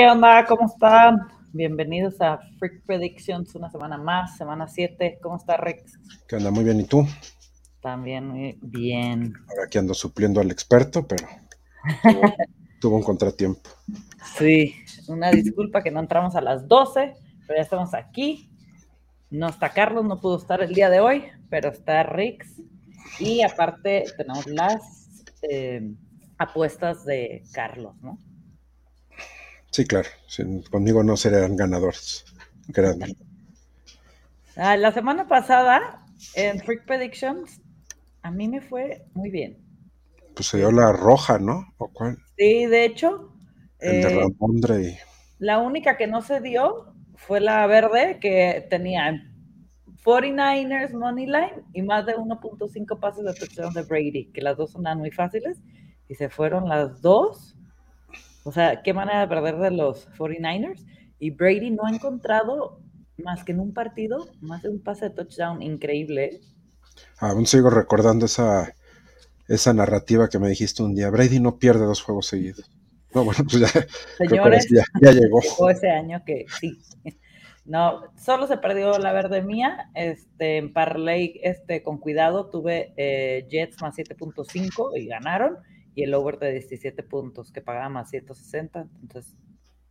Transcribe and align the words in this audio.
¿Qué 0.00 0.06
onda? 0.06 0.46
¿Cómo 0.46 0.64
están? 0.64 1.28
Bienvenidos 1.52 2.22
a 2.22 2.40
Freak 2.58 2.86
Predictions, 2.86 3.54
una 3.54 3.70
semana 3.70 3.98
más, 3.98 4.34
semana 4.34 4.66
7. 4.66 5.18
¿Cómo 5.22 5.36
está 5.36 5.58
Rex? 5.58 5.98
¿Qué 6.26 6.36
onda? 6.36 6.50
Muy 6.50 6.64
bien, 6.64 6.80
¿y 6.80 6.84
tú? 6.84 7.06
También 7.82 8.26
muy 8.26 8.58
bien. 8.62 9.34
Ahora 9.50 9.64
aquí 9.66 9.76
ando 9.76 9.92
supliendo 9.92 10.40
al 10.40 10.50
experto, 10.50 11.06
pero 11.06 11.26
tuvo, 12.80 12.96
un 12.96 13.02
contratiempo. 13.02 13.68
Sí, 14.38 14.74
una 15.06 15.30
disculpa 15.32 15.82
que 15.82 15.90
no 15.90 16.00
entramos 16.00 16.34
a 16.34 16.40
las 16.40 16.66
12, 16.66 17.14
pero 17.46 17.58
ya 17.58 17.62
estamos 17.62 17.92
aquí. 17.92 18.48
No 19.28 19.50
está 19.50 19.68
Carlos, 19.68 20.06
no 20.06 20.18
pudo 20.18 20.38
estar 20.38 20.62
el 20.62 20.72
día 20.72 20.88
de 20.88 21.00
hoy, 21.00 21.24
pero 21.50 21.68
está 21.68 22.04
Rix. 22.04 22.62
Y 23.18 23.42
aparte 23.42 24.06
tenemos 24.16 24.46
las 24.46 24.80
eh, 25.42 25.92
apuestas 26.38 27.04
de 27.04 27.42
Carlos, 27.52 27.96
¿no? 28.00 28.16
Sí, 29.70 29.84
claro. 29.84 30.08
conmigo 30.70 31.02
no 31.02 31.16
serían 31.16 31.56
ganadores. 31.56 32.24
Ah, 34.56 34.76
la 34.76 34.92
semana 34.92 35.28
pasada, 35.28 36.04
en 36.34 36.60
Freak 36.60 36.84
Predictions, 36.86 37.60
a 38.22 38.30
mí 38.30 38.48
me 38.48 38.60
fue 38.60 39.06
muy 39.14 39.30
bien. 39.30 39.58
Pues 40.34 40.48
se 40.48 40.58
dio 40.58 40.70
la 40.70 40.92
roja, 40.92 41.38
¿no? 41.38 41.72
¿O 41.78 41.88
cuál? 41.88 42.18
Sí, 42.36 42.66
de 42.66 42.84
hecho. 42.84 43.32
El 43.78 44.02
de 44.02 44.12
eh, 44.12 44.18
Ramondre. 44.18 44.98
La 45.38 45.58
única 45.58 45.96
que 45.96 46.06
no 46.06 46.20
se 46.22 46.40
dio 46.40 46.92
fue 47.16 47.40
la 47.40 47.66
verde, 47.66 48.18
que 48.20 48.66
tenía 48.68 49.22
49ers 50.04 50.92
Money 50.92 51.26
Line 51.26 51.62
y 51.72 51.82
más 51.82 52.06
de 52.06 52.16
1.5 52.16 53.00
pases 53.00 53.24
de 53.24 53.34
touchdown 53.34 53.72
de 53.72 53.82
Brady, 53.82 54.30
que 54.32 54.42
las 54.42 54.56
dos 54.56 54.72
son 54.72 54.84
muy 54.98 55.10
fáciles. 55.10 55.58
Y 56.08 56.16
se 56.16 56.28
fueron 56.28 56.68
las 56.68 57.00
dos 57.00 57.56
o 58.44 58.52
sea, 58.52 58.82
qué 58.82 58.94
manera 58.94 59.20
de 59.20 59.28
perder 59.28 59.58
de 59.58 59.70
los 59.70 60.08
49ers. 60.12 60.84
Y 61.18 61.30
Brady 61.30 61.70
no 61.70 61.84
ha 61.84 61.90
encontrado 61.90 62.80
más 63.18 63.44
que 63.44 63.52
en 63.52 63.60
un 63.60 63.74
partido, 63.74 64.28
más 64.40 64.62
de 64.62 64.70
un 64.70 64.82
pase 64.82 65.08
de 65.08 65.14
touchdown 65.14 65.62
increíble. 65.62 66.40
Aún 67.18 67.46
sigo 67.46 67.70
recordando 67.70 68.26
esa, 68.26 68.74
esa 69.48 69.74
narrativa 69.74 70.28
que 70.28 70.38
me 70.38 70.48
dijiste 70.48 70.82
un 70.82 70.94
día. 70.94 71.10
Brady 71.10 71.40
no 71.40 71.58
pierde 71.58 71.84
dos 71.84 72.02
juegos 72.02 72.26
seguidos. 72.26 72.70
No, 73.14 73.24
bueno, 73.24 73.44
pues 73.44 73.60
ya, 73.60 73.86
Señores, 74.18 74.68
ya, 74.70 74.84
llegó. 75.12 75.40
ese 75.68 75.90
año 75.90 76.22
que 76.24 76.46
sí. 76.60 76.80
No, 77.64 78.02
solo 78.16 78.46
se 78.46 78.56
perdió 78.56 78.98
la 78.98 79.12
verde 79.12 79.42
mía. 79.42 79.90
Este, 79.94 80.56
en 80.56 80.72
Parlay, 80.72 81.40
este, 81.42 81.82
con 81.82 81.98
cuidado, 81.98 82.48
tuve 82.48 82.94
eh, 82.96 83.46
Jets 83.50 83.80
más 83.82 83.96
7.5 83.96 84.96
y 84.96 85.06
ganaron 85.06 85.58
el 86.02 86.14
over 86.14 86.38
de 86.38 86.52
17 86.52 87.02
puntos 87.02 87.52
que 87.52 87.60
pagaba 87.60 87.88
más 87.88 88.10
160, 88.10 88.86
entonces 89.02 89.36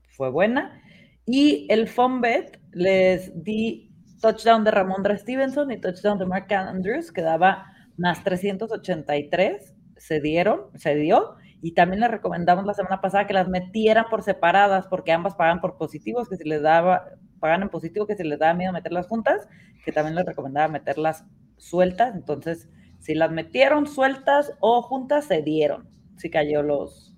fue 0.09 0.29
buena. 0.29 0.81
Y 1.25 1.67
el 1.69 1.89
bet 2.21 2.59
les 2.71 3.31
di 3.43 3.91
touchdown 4.21 4.63
de 4.63 4.71
Ramondra 4.71 5.17
Stevenson 5.17 5.71
y 5.71 5.79
touchdown 5.79 6.17
de 6.17 6.25
Mark 6.25 6.51
Andrews, 6.53 7.11
que 7.11 7.21
daba 7.21 7.65
más 7.97 8.23
383, 8.23 9.75
se 9.97 10.19
dieron, 10.21 10.61
se 10.75 10.95
dio, 10.95 11.35
y 11.61 11.73
también 11.73 11.99
les 11.99 12.09
recomendamos 12.09 12.65
la 12.65 12.73
semana 12.73 13.01
pasada 13.01 13.27
que 13.27 13.33
las 13.33 13.49
metieran 13.49 14.05
por 14.09 14.23
separadas, 14.23 14.87
porque 14.87 15.11
ambas 15.11 15.35
pagan 15.35 15.59
por 15.59 15.77
positivos, 15.77 16.29
que 16.29 16.37
si 16.37 16.47
les 16.47 16.61
daba, 16.61 17.05
pagan 17.39 17.63
en 17.63 17.69
positivo, 17.69 18.07
que 18.07 18.15
si 18.15 18.23
les 18.23 18.39
daba 18.39 18.53
miedo 18.53 18.71
meterlas 18.71 19.07
juntas, 19.07 19.47
que 19.83 19.91
también 19.91 20.15
les 20.15 20.25
recomendaba 20.25 20.67
meterlas 20.67 21.25
sueltas, 21.57 22.15
entonces 22.15 22.69
si 22.99 23.15
las 23.15 23.31
metieron 23.31 23.87
sueltas 23.87 24.53
o 24.59 24.81
juntas, 24.81 25.25
se 25.25 25.41
dieron. 25.41 25.87
Sí 26.19 26.29
cayó 26.29 26.61
los, 26.61 27.15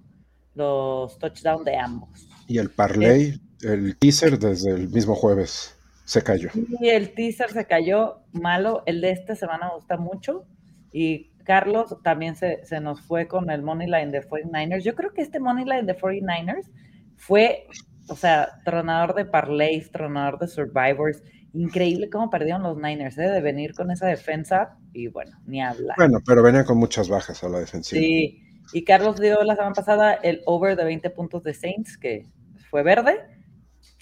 los 0.54 1.18
touchdowns 1.20 1.66
de 1.66 1.76
ambos. 1.76 2.30
Y 2.48 2.58
el 2.58 2.70
parlay, 2.70 3.42
el 3.62 3.98
teaser 3.98 4.38
desde 4.40 4.72
el 4.72 4.90
mismo 4.90 5.16
jueves 5.16 5.76
se 6.06 6.22
cayó. 6.24 6.50
Y 6.54 6.90
el 6.90 7.14
teaser 7.14 7.52
se 7.52 7.66
cayó 7.66 8.24
malo. 8.32 8.84
El 8.86 9.02
de 9.02 9.12
esta 9.12 9.36
semana 9.36 9.68
me 9.68 9.76
gusta 9.76 9.98
mucho. 9.98 10.46
Y 10.94 11.32
Carlos 11.44 11.98
también 12.04 12.36
se, 12.36 12.66
se 12.66 12.80
nos 12.80 13.02
fue 13.02 13.28
con 13.28 13.50
el 13.50 13.64
money 13.64 13.88
line 13.88 14.12
de 14.12 14.22
49ers. 14.22 14.84
Yo 14.84 14.96
creo 14.96 15.14
que 15.14 15.22
este 15.22 15.40
money 15.40 15.66
line 15.66 15.84
de 15.84 15.98
49ers 15.98 16.70
fue, 17.18 17.68
o 18.08 18.16
sea, 18.16 18.60
tronador 18.64 19.16
de 19.16 19.26
parlays, 19.26 19.92
tronador 19.92 20.40
de 20.40 20.48
survivors 20.48 21.24
increíble 21.54 22.10
cómo 22.10 22.30
perdieron 22.30 22.64
los 22.64 22.78
Niners, 22.78 23.18
¿eh? 23.18 23.30
de 23.30 23.42
venir 23.42 23.74
con 23.74 23.92
esa 23.92 24.08
defensa 24.08 24.78
y 24.94 25.08
bueno, 25.08 25.38
ni 25.46 25.62
hablar. 25.62 25.96
Bueno, 25.98 26.20
pero 26.26 26.44
venían 26.44 26.66
con 26.66 26.78
muchas 26.78 27.10
bajas 27.10 27.44
a 27.44 27.50
la 27.50 27.60
defensiva. 27.60 28.00
Sí, 28.00 28.42
y 28.74 28.84
Carlos 28.84 29.20
dio 29.20 29.44
la 29.44 29.56
semana 29.56 29.74
pasada 29.74 30.14
el 30.14 30.42
over 30.46 30.76
de 30.76 30.84
20 30.84 31.10
puntos 31.12 31.44
de 31.44 31.54
Saints, 31.54 31.98
que 31.98 32.26
fue 32.70 32.84
verde, 32.84 33.20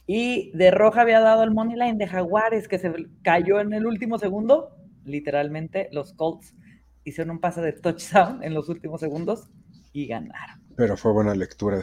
y 0.06 0.52
de 0.58 0.72
roja 0.72 1.02
había 1.02 1.20
dado 1.20 1.44
el 1.44 1.52
money 1.52 1.76
line 1.76 1.98
de 1.98 2.08
Jaguares, 2.08 2.68
que 2.68 2.80
se 2.80 2.92
cayó 3.24 3.60
en 3.60 3.74
el 3.74 3.86
último 3.86 4.18
segundo, 4.18 4.76
literalmente 5.06 5.90
los 5.92 6.14
Colts 6.14 6.56
hicieron 7.04 7.32
un 7.32 7.40
pase 7.40 7.62
de 7.62 7.74
touchdown 7.74 8.44
en 8.44 8.54
los 8.54 8.70
últimos 8.70 9.02
segundos 9.02 9.50
y 9.94 10.08
ganaron. 10.08 10.62
Pero 10.76 10.98
fue 10.98 11.12
buena 11.12 11.34
lectura. 11.36 11.82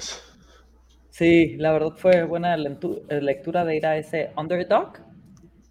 Sí, 1.11 1.57
la 1.57 1.73
verdad 1.73 1.93
fue 1.97 2.25
buena 2.25 2.57
lectura 2.57 3.65
de 3.65 3.77
ir 3.77 3.87
a 3.87 3.97
ese 3.97 4.31
underdog 4.37 4.93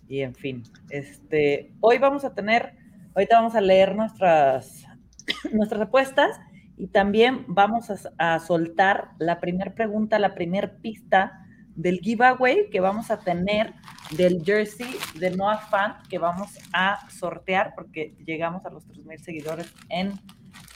y 0.07 0.21
en 0.21 0.35
fin, 0.35 0.63
este, 0.89 1.71
hoy 1.81 1.97
vamos 1.97 2.25
a 2.25 2.33
tener, 2.33 2.73
ahorita 3.15 3.37
vamos 3.37 3.55
a 3.55 3.61
leer 3.61 3.95
nuestras, 3.95 4.85
nuestras 5.53 5.81
apuestas 5.81 6.39
y 6.77 6.87
también 6.87 7.45
vamos 7.47 7.87
a, 8.17 8.39
soltar 8.39 9.11
la 9.17 9.39
primera 9.39 9.73
pregunta, 9.73 10.19
la 10.19 10.35
primera 10.35 10.75
pista 10.81 11.45
del 11.75 11.99
giveaway 11.99 12.69
que 12.69 12.79
vamos 12.79 13.11
a 13.11 13.19
tener 13.19 13.73
del 14.11 14.43
jersey 14.43 14.95
de 15.19 15.31
Noah 15.31 15.57
Fan 15.57 15.97
que 16.09 16.17
vamos 16.19 16.57
a 16.73 17.09
sortear 17.09 17.73
porque 17.75 18.15
llegamos 18.25 18.65
a 18.65 18.69
los 18.69 18.87
3.000 18.87 19.17
seguidores 19.19 19.73
en, 19.89 20.13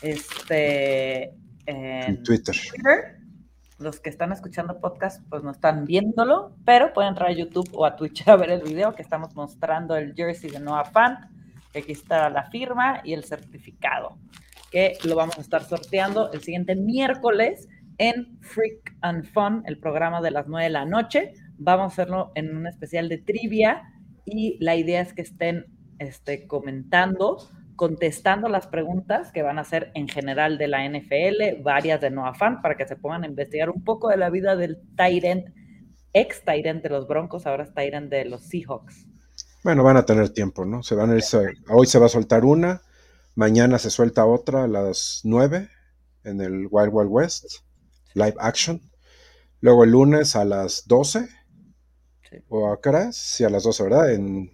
este, 0.01 1.33
en 1.65 2.23
Twitter. 2.23 2.55
Los 3.77 4.01
que 4.01 4.09
están 4.09 4.33
escuchando 4.33 4.79
podcast 4.81 5.21
pues 5.29 5.41
no 5.41 5.51
están 5.51 5.85
viéndolo, 5.85 6.53
pero 6.65 6.91
pueden 6.93 7.09
entrar 7.09 7.29
a 7.29 7.33
YouTube 7.33 7.69
o 7.73 7.85
a 7.85 7.95
Twitch 7.95 8.27
a 8.27 8.35
ver 8.35 8.51
el 8.51 8.61
video 8.61 8.93
que 8.93 9.01
estamos 9.01 9.35
mostrando 9.35 9.95
el 9.95 10.13
jersey 10.15 10.49
de 10.49 10.59
Noah 10.59 10.85
Fant. 10.85 11.19
Aquí 11.75 11.91
está 11.91 12.29
la 12.29 12.49
firma 12.49 12.99
y 13.03 13.13
el 13.13 13.23
certificado, 13.23 14.17
que 14.71 14.97
lo 15.03 15.15
vamos 15.15 15.37
a 15.37 15.41
estar 15.41 15.63
sorteando 15.63 16.31
el 16.31 16.41
siguiente 16.41 16.75
miércoles 16.75 17.67
en 17.97 18.39
Freak 18.41 18.95
and 19.01 19.25
Fun, 19.25 19.63
el 19.65 19.79
programa 19.79 20.21
de 20.21 20.31
las 20.31 20.47
9 20.47 20.65
de 20.65 20.69
la 20.69 20.85
noche. 20.85 21.33
Vamos 21.57 21.83
a 21.83 21.93
hacerlo 21.93 22.31
en 22.35 22.55
un 22.55 22.67
especial 22.67 23.09
de 23.09 23.17
trivia 23.17 23.83
y 24.25 24.57
la 24.63 24.75
idea 24.75 25.01
es 25.01 25.13
que 25.13 25.21
estén 25.21 25.65
este, 25.99 26.47
comentando 26.47 27.37
contestando 27.79 28.49
las 28.49 28.67
preguntas 28.67 29.31
que 29.31 29.41
van 29.41 29.57
a 29.57 29.63
ser 29.63 29.89
en 29.95 30.09
general 30.09 30.57
de 30.57 30.67
la 30.67 30.85
NFL, 30.85 31.63
varias 31.63 32.01
de 32.01 32.09
Noah 32.09 32.33
Fan, 32.33 32.61
para 32.61 32.75
que 32.75 32.85
se 32.85 32.97
pongan 32.97 33.23
a 33.23 33.27
investigar 33.27 33.69
un 33.69 33.85
poco 33.85 34.09
de 34.09 34.17
la 34.17 34.29
vida 34.29 34.57
del 34.57 34.79
Tyrant, 34.97 35.45
ex 36.11 36.43
Tyrant 36.43 36.83
de 36.83 36.89
los 36.89 37.07
Broncos, 37.07 37.47
ahora 37.47 37.63
es 37.63 37.73
Tyrant 37.73 38.11
de 38.11 38.25
los 38.25 38.41
Seahawks. 38.49 39.07
Bueno, 39.63 39.85
van 39.85 39.95
a 39.95 40.03
tener 40.03 40.27
tiempo, 40.31 40.65
¿no? 40.65 40.83
Se 40.83 40.93
van 40.93 41.09
a 41.11 41.17
hoy 41.69 41.85
se 41.85 41.99
va 41.99 42.07
a 42.07 42.09
soltar 42.09 42.43
una, 42.43 42.81
mañana 43.35 43.79
se 43.79 43.89
suelta 43.89 44.25
otra 44.25 44.63
a 44.63 44.67
las 44.67 45.21
9 45.23 45.69
en 46.23 46.41
el 46.41 46.67
Wild 46.69 46.89
Wild 46.91 47.09
West, 47.11 47.45
live 48.13 48.35
action. 48.39 48.81
Luego 49.61 49.83
el 49.83 49.91
lunes 49.91 50.35
a 50.35 50.45
las 50.45 50.87
12, 50.87 51.27
o 52.47 52.71
a 52.71 52.79
qué 52.81 53.09
Sí, 53.11 53.43
a 53.43 53.49
las 53.49 53.63
12, 53.63 53.83
¿verdad? 53.83 54.13
En, 54.13 54.51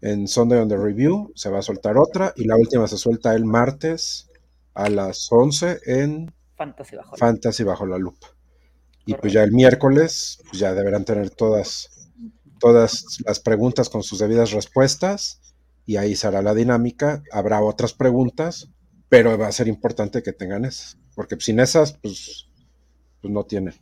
en 0.00 0.28
Sunday 0.28 0.58
on 0.58 0.68
the 0.68 0.76
Review 0.76 1.32
se 1.34 1.50
va 1.50 1.58
a 1.58 1.62
soltar 1.62 1.96
otra 1.96 2.32
y 2.36 2.44
la 2.44 2.56
última 2.56 2.86
se 2.86 2.98
suelta 2.98 3.34
el 3.34 3.44
martes 3.44 4.28
a 4.74 4.88
las 4.88 5.28
11 5.30 5.80
en 5.86 6.32
Fantasy 6.56 6.96
Bajo, 6.96 7.16
Fantasy 7.16 7.64
bajo 7.64 7.86
la 7.86 7.98
Lupa. 7.98 8.28
Y 9.06 9.14
pues 9.14 9.32
ya 9.32 9.42
el 9.42 9.52
miércoles 9.52 10.38
pues 10.48 10.58
ya 10.60 10.74
deberán 10.74 11.04
tener 11.04 11.30
todas, 11.30 11.88
todas 12.60 13.18
las 13.24 13.40
preguntas 13.40 13.88
con 13.88 14.02
sus 14.02 14.18
debidas 14.18 14.52
respuestas 14.52 15.40
y 15.88 15.96
ahí 15.96 16.14
será 16.14 16.42
la 16.42 16.52
dinámica. 16.52 17.22
Habrá 17.32 17.62
otras 17.62 17.94
preguntas, 17.94 18.68
pero 19.08 19.38
va 19.38 19.46
a 19.46 19.52
ser 19.52 19.68
importante 19.68 20.22
que 20.22 20.34
tengan 20.34 20.66
esas, 20.66 20.98
porque 21.14 21.36
sin 21.40 21.60
esas 21.60 21.94
pues, 21.94 22.50
pues 23.22 23.32
no 23.32 23.44
tienen, 23.44 23.72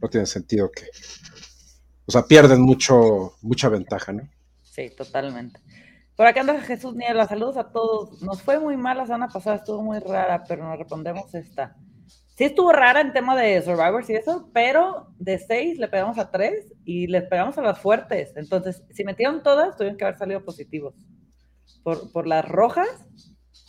no 0.00 0.08
tiene 0.08 0.26
sentido 0.26 0.72
que, 0.72 0.86
o 2.04 2.10
sea, 2.10 2.22
pierden 2.24 2.62
mucho, 2.62 3.36
mucha 3.42 3.68
ventaja, 3.68 4.12
¿no? 4.12 4.28
Sí, 4.60 4.90
totalmente. 4.96 5.60
Por 6.16 6.26
acá 6.26 6.40
anda 6.40 6.60
Jesús 6.62 6.96
Niebla, 6.96 7.28
saludos 7.28 7.56
a 7.56 7.70
todos. 7.70 8.20
Nos 8.22 8.42
fue 8.42 8.58
muy 8.58 8.76
mal 8.76 8.98
la 8.98 9.06
semana 9.06 9.28
pasada, 9.28 9.56
estuvo 9.58 9.82
muy 9.82 10.00
rara, 10.00 10.42
pero 10.48 10.64
nos 10.68 10.76
respondemos 10.76 11.32
esta. 11.32 11.76
Sí 12.36 12.42
estuvo 12.42 12.72
rara 12.72 13.02
en 13.02 13.12
tema 13.12 13.36
de 13.36 13.62
Survivors 13.62 14.10
y 14.10 14.14
eso, 14.14 14.50
pero 14.52 15.14
de 15.16 15.38
seis 15.38 15.78
le 15.78 15.86
pegamos 15.86 16.18
a 16.18 16.32
tres 16.32 16.72
y 16.84 17.06
les 17.06 17.22
pegamos 17.28 17.56
a 17.56 17.62
las 17.62 17.78
fuertes. 17.78 18.32
Entonces, 18.34 18.82
si 18.90 19.04
metieron 19.04 19.44
todas, 19.44 19.76
tuvieron 19.76 19.96
que 19.96 20.04
haber 20.04 20.18
salido 20.18 20.44
positivos. 20.44 20.96
Por, 21.82 22.12
por 22.12 22.26
las 22.26 22.46
rojas, 22.46 22.88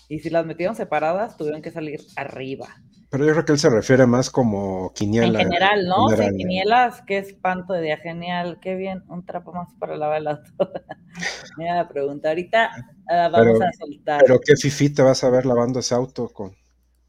y 0.10 0.20
si 0.20 0.30
las 0.30 0.46
metieron 0.46 0.76
separadas, 0.76 1.38
tuvieron 1.38 1.62
que 1.62 1.72
salir 1.72 2.00
arriba. 2.16 2.68
Pero 3.10 3.26
yo 3.26 3.32
creo 3.34 3.46
que 3.46 3.52
él 3.52 3.60
se 3.60 3.70
refiere 3.70 4.08
más 4.08 4.32
como 4.32 4.92
quiniela. 4.94 5.40
En 5.40 5.46
general, 5.46 5.86
¿no? 5.86 6.10
sí, 6.10 6.36
quinielas, 6.36 7.04
qué 7.06 7.20
espanto 7.20 7.74
de 7.74 7.84
día, 7.84 7.98
genial, 7.98 8.58
qué 8.60 8.76
bien, 8.76 9.04
un 9.08 9.24
trapo 9.24 9.54
más 9.54 9.72
para 9.80 9.96
la 9.98 10.10
vela. 10.10 10.42
Mira 11.58 11.76
la 11.76 11.88
pregunta, 11.88 12.30
ahorita 12.30 12.72
ah, 13.10 13.30
vamos 13.32 13.62
a 13.62 13.72
soltar. 13.74 14.22
Pero 14.26 14.40
qué 14.40 14.56
fifi 14.56 14.90
te 14.90 15.04
vas 15.04 15.24
a 15.24 15.30
ver 15.30 15.46
lavando 15.46 15.80
ese 15.80 15.94
auto 15.94 16.30
con, 16.30 16.56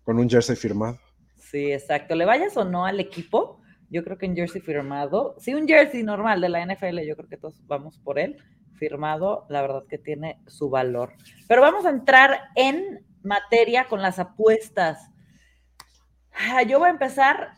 con 0.03 0.19
un 0.19 0.29
jersey 0.29 0.57
firmado. 0.57 0.99
Sí, 1.39 1.73
exacto. 1.73 2.15
Le 2.15 2.27
vayas 2.27 2.55
o 2.59 2.67
no 2.67 2.85
al 2.85 3.01
equipo, 3.01 3.63
yo 3.89 4.05
creo 4.05 4.19
que 4.19 4.27
un 4.27 4.37
jersey 4.37 4.61
firmado, 4.61 5.37
sí, 5.39 5.55
un 5.55 5.67
jersey 5.67 6.03
normal 6.03 6.43
de 6.43 6.51
la 6.51 6.67
NFL, 6.67 7.01
yo 7.01 7.17
creo 7.17 7.29
que 7.31 7.39
todos 7.39 7.67
vamos 7.67 7.99
por 7.99 8.19
él, 8.19 8.37
firmado, 8.75 9.47
la 9.49 9.63
verdad 9.63 9.85
que 9.89 9.99
tiene 9.99 10.41
su 10.47 10.71
valor. 10.71 11.15
Pero 11.49 11.63
vamos 11.63 11.87
a 11.87 11.91
entrar 11.91 12.51
en 12.55 13.05
materia 13.23 13.87
con 13.87 14.03
las 14.03 14.19
apuestas. 14.19 15.11
Ah, 16.33 16.63
yo 16.63 16.79
voy 16.79 16.89
a 16.89 16.93
empezar 16.93 17.53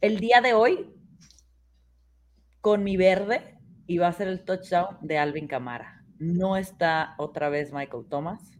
el 0.00 0.18
día 0.18 0.40
de 0.40 0.54
hoy 0.54 0.94
con 2.60 2.84
mi 2.84 2.96
verde 2.96 3.58
y 3.86 3.98
va 3.98 4.08
a 4.08 4.12
ser 4.12 4.28
el 4.28 4.44
touchdown 4.44 4.98
de 5.00 5.18
Alvin 5.18 5.48
Camara. 5.48 6.04
No 6.18 6.56
está 6.56 7.14
otra 7.18 7.48
vez 7.48 7.72
Michael 7.72 8.06
Thomas, 8.08 8.52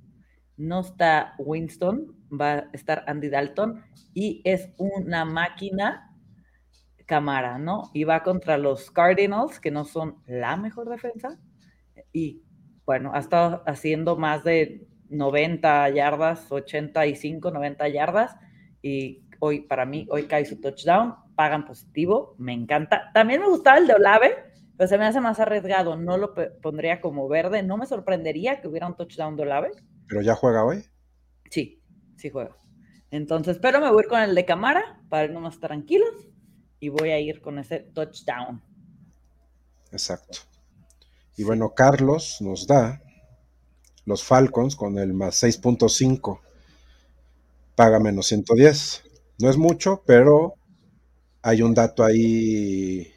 no 0.57 0.81
está 0.81 1.35
Winston, 1.39 2.17
va 2.31 2.53
a 2.53 2.71
estar 2.73 3.05
Andy 3.07 3.29
Dalton 3.29 3.85
y 4.15 4.43
es 4.45 4.71
una 4.77 5.25
máquina 5.25 6.09
Camara, 7.09 7.59
¿no? 7.59 7.91
Y 7.95 8.05
va 8.05 8.23
contra 8.23 8.59
los 8.59 8.91
Cardinals, 8.91 9.61
que 9.61 9.71
no 9.71 9.87
son 9.87 10.23
la 10.27 10.59
mejor 10.59 10.91
defensa. 10.91 11.39
Y 12.13 12.43
bueno, 12.85 13.13
ha 13.15 13.19
estado 13.19 13.63
haciendo 13.67 14.17
más 14.17 14.45
de 14.45 14.87
90 15.11 15.91
yardas, 15.91 16.51
85, 16.51 17.51
90 17.51 17.89
yardas 17.89 18.37
y 18.83 19.25
hoy 19.41 19.61
para 19.61 19.87
mí, 19.87 20.07
hoy 20.11 20.27
cae 20.27 20.45
su 20.45 20.61
touchdown, 20.61 21.15
pagan 21.35 21.65
positivo, 21.65 22.35
me 22.39 22.53
encanta. 22.53 23.11
También 23.15 23.41
me 23.41 23.49
gustaba 23.49 23.79
el 23.79 23.87
de 23.87 23.95
Olave, 23.95 24.35
pero 24.77 24.89
se 24.89 24.99
me 24.99 25.07
hace 25.07 25.21
más 25.21 25.41
arriesgado, 25.41 25.97
no 25.97 26.17
lo 26.17 26.35
pondría 26.63 27.01
como 27.01 27.29
verde, 27.29 27.63
no 27.63 27.77
me 27.77 27.87
sorprendería 27.87 28.61
que 28.61 28.69
hubiera 28.69 28.87
un 28.87 28.97
touchdown 28.97 29.37
de 29.37 29.43
Olave. 29.43 29.71
¿Pero 30.09 30.23
ya 30.23 30.35
juega 30.35 30.65
hoy? 30.65 30.85
Sí, 31.51 31.83
sí 32.17 32.31
juega. 32.31 32.57
Entonces, 33.11 33.59
pero 33.59 33.81
me 33.81 33.91
voy 33.91 34.03
a 34.03 34.05
ir 34.05 34.09
con 34.09 34.21
el 34.21 34.35
de 34.35 34.45
Camara 34.45 35.01
para 35.09 35.25
irnos 35.25 35.43
más 35.43 35.61
tranquilos 35.61 36.29
y 36.81 36.91
voy 36.91 37.11
a 37.11 37.19
ir 37.19 37.41
con 37.41 37.59
ese 37.59 37.81
touchdown. 37.81 38.63
Exacto. 39.91 40.39
Y 41.39 41.45
bueno, 41.45 41.73
Carlos 41.73 42.39
nos 42.41 42.67
da 42.67 43.01
los 44.05 44.25
Falcons 44.25 44.75
con 44.75 44.99
el 44.99 45.15
más 45.15 45.41
6.5 45.41 46.41
paga 47.77 48.01
menos 48.01 48.27
110. 48.27 49.05
No 49.39 49.49
es 49.49 49.57
mucho, 49.57 50.03
pero 50.05 50.55
hay 51.43 51.63
un 51.63 51.75
dato 51.75 52.03
ahí 52.05 53.13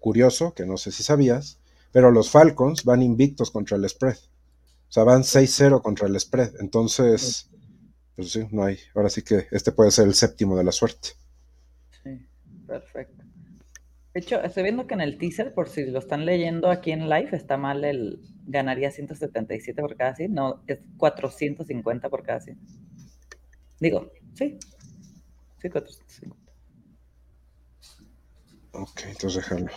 curioso 0.00 0.52
que 0.52 0.66
no 0.66 0.76
sé 0.76 0.92
si 0.92 1.02
sabías, 1.02 1.60
pero 1.92 2.10
los 2.10 2.28
Falcons 2.28 2.84
van 2.84 3.00
invictos 3.00 3.50
contra 3.50 3.78
el 3.78 3.88
spread. 3.88 4.18
O 4.18 4.92
sea, 4.92 5.04
van 5.04 5.22
6-0 5.22 5.80
contra 5.80 6.08
el 6.08 6.20
spread. 6.20 6.56
Entonces, 6.60 7.48
pues 8.16 8.32
sí, 8.32 8.46
no 8.50 8.64
hay. 8.64 8.78
Ahora 8.94 9.08
sí 9.08 9.22
que 9.22 9.46
este 9.50 9.72
puede 9.72 9.92
ser 9.92 10.08
el 10.08 10.14
séptimo 10.14 10.58
de 10.58 10.64
la 10.64 10.72
suerte. 10.72 11.10
Sí, 12.02 12.26
perfecto. 12.66 13.21
De 14.14 14.20
hecho, 14.20 14.42
estoy 14.42 14.64
viendo 14.64 14.86
que 14.86 14.94
en 14.94 15.00
el 15.00 15.16
teaser, 15.16 15.54
por 15.54 15.68
si 15.68 15.86
lo 15.86 15.98
están 15.98 16.26
leyendo 16.26 16.70
aquí 16.70 16.92
en 16.92 17.08
live, 17.08 17.30
está 17.32 17.56
mal 17.56 17.82
el 17.84 18.20
ganaría 18.46 18.90
177 18.90 19.80
por 19.80 19.96
cada 19.96 20.14
100. 20.14 20.34
No, 20.34 20.62
es 20.66 20.80
450 20.98 22.10
por 22.10 22.22
cada 22.22 22.40
100. 22.40 22.58
Digo, 23.80 24.12
sí. 24.34 24.58
Sí, 25.60 25.70
450. 25.70 26.52
Ok, 28.72 29.00
entonces 29.06 29.34
déjalo. 29.36 29.70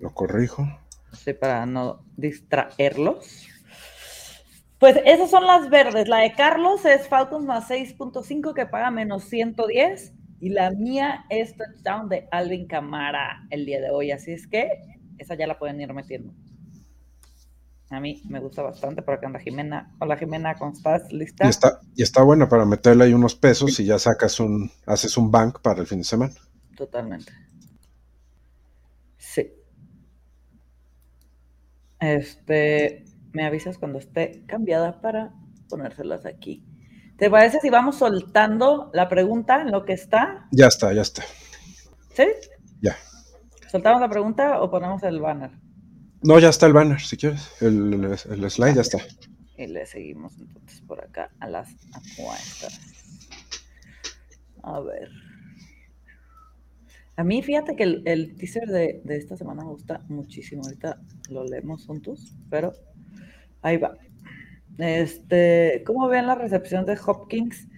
Lo 0.00 0.14
corrijo. 0.14 0.66
Sí, 1.12 1.34
para 1.34 1.66
no 1.66 2.04
distraerlos. 2.16 3.46
Pues 4.78 4.96
esas 5.04 5.30
son 5.30 5.46
las 5.46 5.68
verdes. 5.68 6.08
La 6.08 6.18
de 6.18 6.32
Carlos 6.32 6.84
es 6.84 7.08
Falcons 7.08 7.44
más 7.44 7.70
6.5 7.70 8.54
que 8.54 8.66
paga 8.66 8.90
menos 8.90 9.24
110. 9.24 10.12
Y 10.42 10.48
la 10.48 10.72
mía 10.72 11.24
es 11.30 11.56
touchdown 11.56 12.08
de 12.08 12.26
Alvin 12.32 12.66
Camara 12.66 13.46
el 13.50 13.64
día 13.64 13.80
de 13.80 13.90
hoy. 13.90 14.10
Así 14.10 14.32
es 14.32 14.48
que 14.48 14.70
esa 15.16 15.36
ya 15.36 15.46
la 15.46 15.56
pueden 15.56 15.80
ir 15.80 15.94
metiendo. 15.94 16.34
A 17.90 18.00
mí 18.00 18.20
me 18.28 18.40
gusta 18.40 18.60
bastante, 18.60 19.02
por 19.02 19.14
acá 19.14 19.28
anda 19.28 19.38
Jimena. 19.38 19.94
Hola 20.00 20.16
Jimena, 20.16 20.56
¿cómo 20.56 20.72
estás? 20.72 21.12
¿Lista? 21.12 21.46
Y 21.46 21.48
está, 21.48 21.80
y 21.94 22.02
está 22.02 22.24
buena 22.24 22.48
para 22.48 22.64
meterle 22.64 23.04
ahí 23.04 23.14
unos 23.14 23.36
pesos 23.36 23.78
y 23.78 23.84
ya 23.84 24.00
sacas 24.00 24.40
un, 24.40 24.68
haces 24.84 25.16
un 25.16 25.30
bank 25.30 25.60
para 25.62 25.80
el 25.80 25.86
fin 25.86 25.98
de 25.98 26.04
semana. 26.04 26.34
Totalmente. 26.76 27.30
Sí. 29.18 29.48
Este, 32.00 33.04
me 33.32 33.46
avisas 33.46 33.78
cuando 33.78 34.00
esté 34.00 34.44
cambiada 34.46 35.00
para 35.00 35.34
ponérselas 35.68 36.26
aquí. 36.26 36.66
¿Te 37.22 37.30
parece 37.30 37.60
si 37.60 37.70
vamos 37.70 37.98
soltando 37.98 38.90
la 38.92 39.08
pregunta 39.08 39.62
en 39.62 39.70
lo 39.70 39.84
que 39.84 39.92
está? 39.92 40.48
Ya 40.50 40.66
está, 40.66 40.92
ya 40.92 41.02
está. 41.02 41.22
¿Sí? 42.16 42.24
Ya. 42.80 42.96
¿Soltamos 43.70 44.00
la 44.00 44.08
pregunta 44.08 44.60
o 44.60 44.68
ponemos 44.68 45.04
el 45.04 45.20
banner? 45.20 45.52
No, 46.24 46.40
ya 46.40 46.48
está 46.48 46.66
el 46.66 46.72
banner, 46.72 47.00
si 47.00 47.16
quieres. 47.16 47.48
El, 47.62 48.18
slide 48.50 48.74
ya 48.74 48.80
está. 48.80 48.98
Y 49.56 49.68
le 49.68 49.86
seguimos 49.86 50.36
entonces 50.36 50.80
por 50.80 51.00
acá 51.00 51.30
a 51.38 51.48
las 51.48 51.68
apuestas. 51.92 52.80
A 54.64 54.80
ver. 54.80 55.08
A 57.14 57.22
mí, 57.22 57.40
fíjate 57.40 57.76
que 57.76 57.84
el, 57.84 58.36
teaser 58.36 58.66
de, 58.66 59.00
esta 59.10 59.36
semana 59.36 59.62
me 59.62 59.70
gusta 59.70 60.00
muchísimo. 60.08 60.62
Ahorita 60.64 61.00
lo 61.28 61.44
leemos 61.44 61.86
juntos, 61.86 62.34
pero 62.50 62.72
ahí 63.62 63.76
va. 63.76 63.96
Este, 64.78 65.82
¿Cómo 65.86 66.08
ven 66.08 66.26
la 66.26 66.34
recepción 66.34 66.86
de 66.86 66.98
Hopkins 67.06 67.68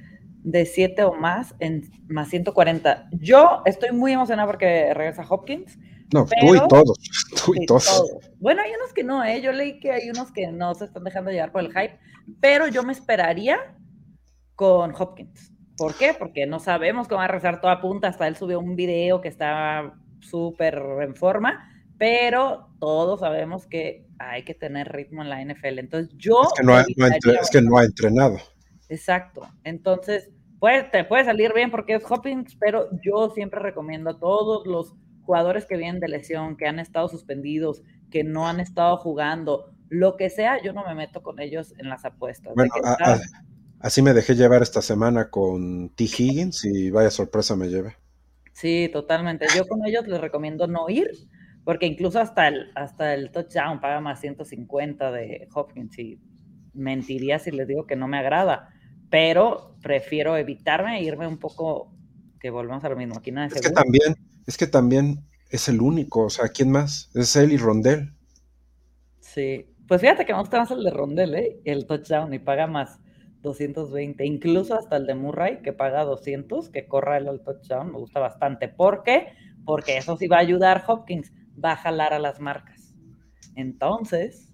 de 0.42 0.66
7 0.66 1.04
o 1.04 1.14
más 1.14 1.54
en 1.58 1.90
más 2.08 2.28
140? 2.28 3.08
Yo 3.12 3.62
estoy 3.64 3.92
muy 3.92 4.12
emocionada 4.12 4.46
porque 4.46 4.92
regresa 4.94 5.26
Hopkins. 5.28 5.78
No, 6.12 6.26
tú 6.26 6.54
y 6.54 6.68
todos. 6.68 6.98
Tú 7.44 7.54
y 7.54 7.66
todos. 7.66 8.04
Bueno, 8.38 8.62
hay 8.62 8.70
unos 8.70 8.92
que 8.92 9.02
no, 9.02 9.24
¿eh? 9.24 9.40
Yo 9.40 9.52
leí 9.52 9.80
que 9.80 9.90
hay 9.90 10.10
unos 10.10 10.30
que 10.30 10.52
no 10.52 10.74
se 10.74 10.84
están 10.84 11.02
dejando 11.02 11.30
llevar 11.30 11.50
por 11.50 11.62
el 11.62 11.68
hype, 11.68 11.98
pero 12.40 12.68
yo 12.68 12.82
me 12.82 12.92
esperaría 12.92 13.58
con 14.54 14.94
Hopkins. 14.94 15.52
¿Por 15.76 15.96
qué? 15.96 16.14
Porque 16.16 16.46
no 16.46 16.60
sabemos 16.60 17.08
cómo 17.08 17.18
va 17.18 17.24
a 17.24 17.28
rezar 17.28 17.60
toda 17.60 17.80
punta. 17.80 18.08
Hasta 18.08 18.28
él 18.28 18.36
subió 18.36 18.60
un 18.60 18.76
video 18.76 19.20
que 19.20 19.28
está 19.28 19.94
súper 20.20 20.80
en 21.02 21.16
forma, 21.16 21.68
pero 21.98 22.68
todos 22.78 23.20
sabemos 23.20 23.66
que 23.66 24.03
hay 24.18 24.44
que 24.44 24.54
tener 24.54 24.92
ritmo 24.92 25.22
en 25.22 25.30
la 25.30 25.44
NFL. 25.44 25.78
Entonces, 25.78 26.14
yo. 26.16 26.42
Es 26.42 26.52
que 26.56 26.64
no, 26.64 26.74
ha, 26.74 26.82
es 26.82 27.50
que 27.50 27.62
no 27.62 27.78
ha 27.78 27.84
entrenado. 27.84 28.38
Exacto. 28.88 29.48
Entonces, 29.64 30.30
puede, 30.58 30.84
te 30.84 31.04
puede 31.04 31.24
salir 31.24 31.52
bien 31.54 31.70
porque 31.70 31.94
es 31.94 32.04
Hopkins, 32.08 32.56
pero 32.56 32.88
yo 33.02 33.30
siempre 33.30 33.60
recomiendo 33.60 34.10
a 34.10 34.18
todos 34.18 34.66
los 34.66 34.94
jugadores 35.22 35.66
que 35.66 35.76
vienen 35.76 36.00
de 36.00 36.08
lesión, 36.08 36.56
que 36.56 36.66
han 36.66 36.78
estado 36.78 37.08
suspendidos, 37.08 37.82
que 38.10 38.24
no 38.24 38.46
han 38.46 38.60
estado 38.60 38.96
jugando, 38.96 39.74
lo 39.88 40.16
que 40.16 40.30
sea, 40.30 40.62
yo 40.62 40.72
no 40.72 40.84
me 40.86 40.94
meto 40.94 41.22
con 41.22 41.40
ellos 41.40 41.74
en 41.78 41.88
las 41.88 42.04
apuestas. 42.04 42.54
Bueno, 42.54 42.72
así 43.80 44.02
me 44.02 44.12
dejé 44.12 44.34
llevar 44.34 44.62
esta 44.62 44.82
semana 44.82 45.30
con 45.30 45.90
T. 45.90 46.04
Higgins 46.04 46.64
y 46.64 46.90
vaya 46.90 47.10
sorpresa 47.10 47.56
me 47.56 47.68
lleve. 47.68 47.96
Sí, 48.52 48.88
totalmente. 48.92 49.46
Yo 49.56 49.66
con 49.66 49.84
ellos 49.84 50.06
les 50.06 50.20
recomiendo 50.20 50.66
no 50.66 50.88
ir, 50.88 51.10
porque 51.64 51.86
incluso 51.86 52.20
hasta 52.20 52.48
el, 52.48 52.70
hasta 52.74 53.14
el 53.14 53.30
touchdown 53.30 53.80
paga 53.80 54.00
más 54.00 54.20
150 54.20 55.10
de 55.10 55.48
Hopkins 55.54 55.98
y 55.98 56.20
mentiría 56.74 57.38
si 57.38 57.50
les 57.50 57.66
digo 57.66 57.86
que 57.86 57.96
no 57.96 58.06
me 58.08 58.18
agrada, 58.18 58.70
pero 59.10 59.76
prefiero 59.82 60.36
evitarme 60.36 60.98
e 60.98 61.02
irme 61.02 61.26
un 61.26 61.38
poco, 61.38 61.92
que 62.40 62.50
volvamos 62.50 62.84
a 62.84 62.88
lo 62.88 62.96
mismo, 62.96 63.16
aquí 63.16 63.32
nada 63.32 63.46
es 63.48 63.60
que 63.60 63.70
también 63.70 64.14
es 64.46 64.58
que 64.58 64.66
también 64.66 65.24
es 65.50 65.68
el 65.68 65.80
único, 65.80 66.24
o 66.24 66.30
sea, 66.30 66.48
¿quién 66.48 66.70
más? 66.70 67.10
Es 67.14 67.36
él 67.36 67.52
y 67.52 67.56
Rondel. 67.56 68.12
Sí, 69.20 69.66
pues 69.86 70.00
fíjate 70.00 70.26
que 70.26 70.32
me 70.32 70.40
gusta 70.40 70.58
más 70.58 70.70
el 70.70 70.82
de 70.82 70.90
Rondel, 70.90 71.34
¿eh? 71.34 71.60
El 71.64 71.86
touchdown 71.86 72.34
y 72.34 72.38
paga 72.38 72.66
más 72.66 72.98
220, 73.42 74.24
incluso 74.24 74.74
hasta 74.74 74.96
el 74.96 75.06
de 75.06 75.14
Murray 75.14 75.62
que 75.62 75.72
paga 75.72 76.04
200, 76.04 76.70
que 76.70 76.86
corra 76.86 77.18
el 77.18 77.40
touchdown, 77.40 77.92
me 77.92 77.98
gusta 77.98 78.18
bastante. 78.20 78.68
¿Por 78.68 79.02
qué? 79.02 79.28
Porque 79.64 79.96
eso 79.96 80.16
sí 80.16 80.26
va 80.26 80.38
a 80.38 80.40
ayudar 80.40 80.84
Hopkins, 80.86 81.32
va 81.62 81.72
a 81.72 81.76
jalar 81.76 82.12
a 82.12 82.18
las 82.18 82.40
marcas. 82.40 82.94
Entonces, 83.56 84.52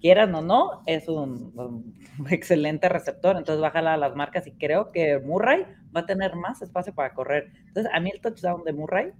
quieran 0.00 0.34
o 0.34 0.42
no, 0.42 0.82
es 0.86 1.08
un, 1.08 1.52
un, 1.56 1.94
excelente 2.30 2.88
receptor, 2.88 3.36
entonces 3.36 3.62
va 3.62 3.68
a 3.68 3.72
jalar 3.72 3.94
a 3.94 3.96
las 3.96 4.14
marcas 4.14 4.46
y 4.46 4.52
creo 4.52 4.92
que 4.92 5.18
Murray 5.18 5.64
va 5.96 6.00
a 6.00 6.06
tener 6.06 6.36
más 6.36 6.60
espacio 6.60 6.94
para 6.94 7.14
correr. 7.14 7.52
Entonces, 7.68 7.90
a 7.92 8.00
mí 8.00 8.10
el 8.12 8.20
touchdown 8.20 8.64
de 8.64 8.72
Murray 8.72 9.12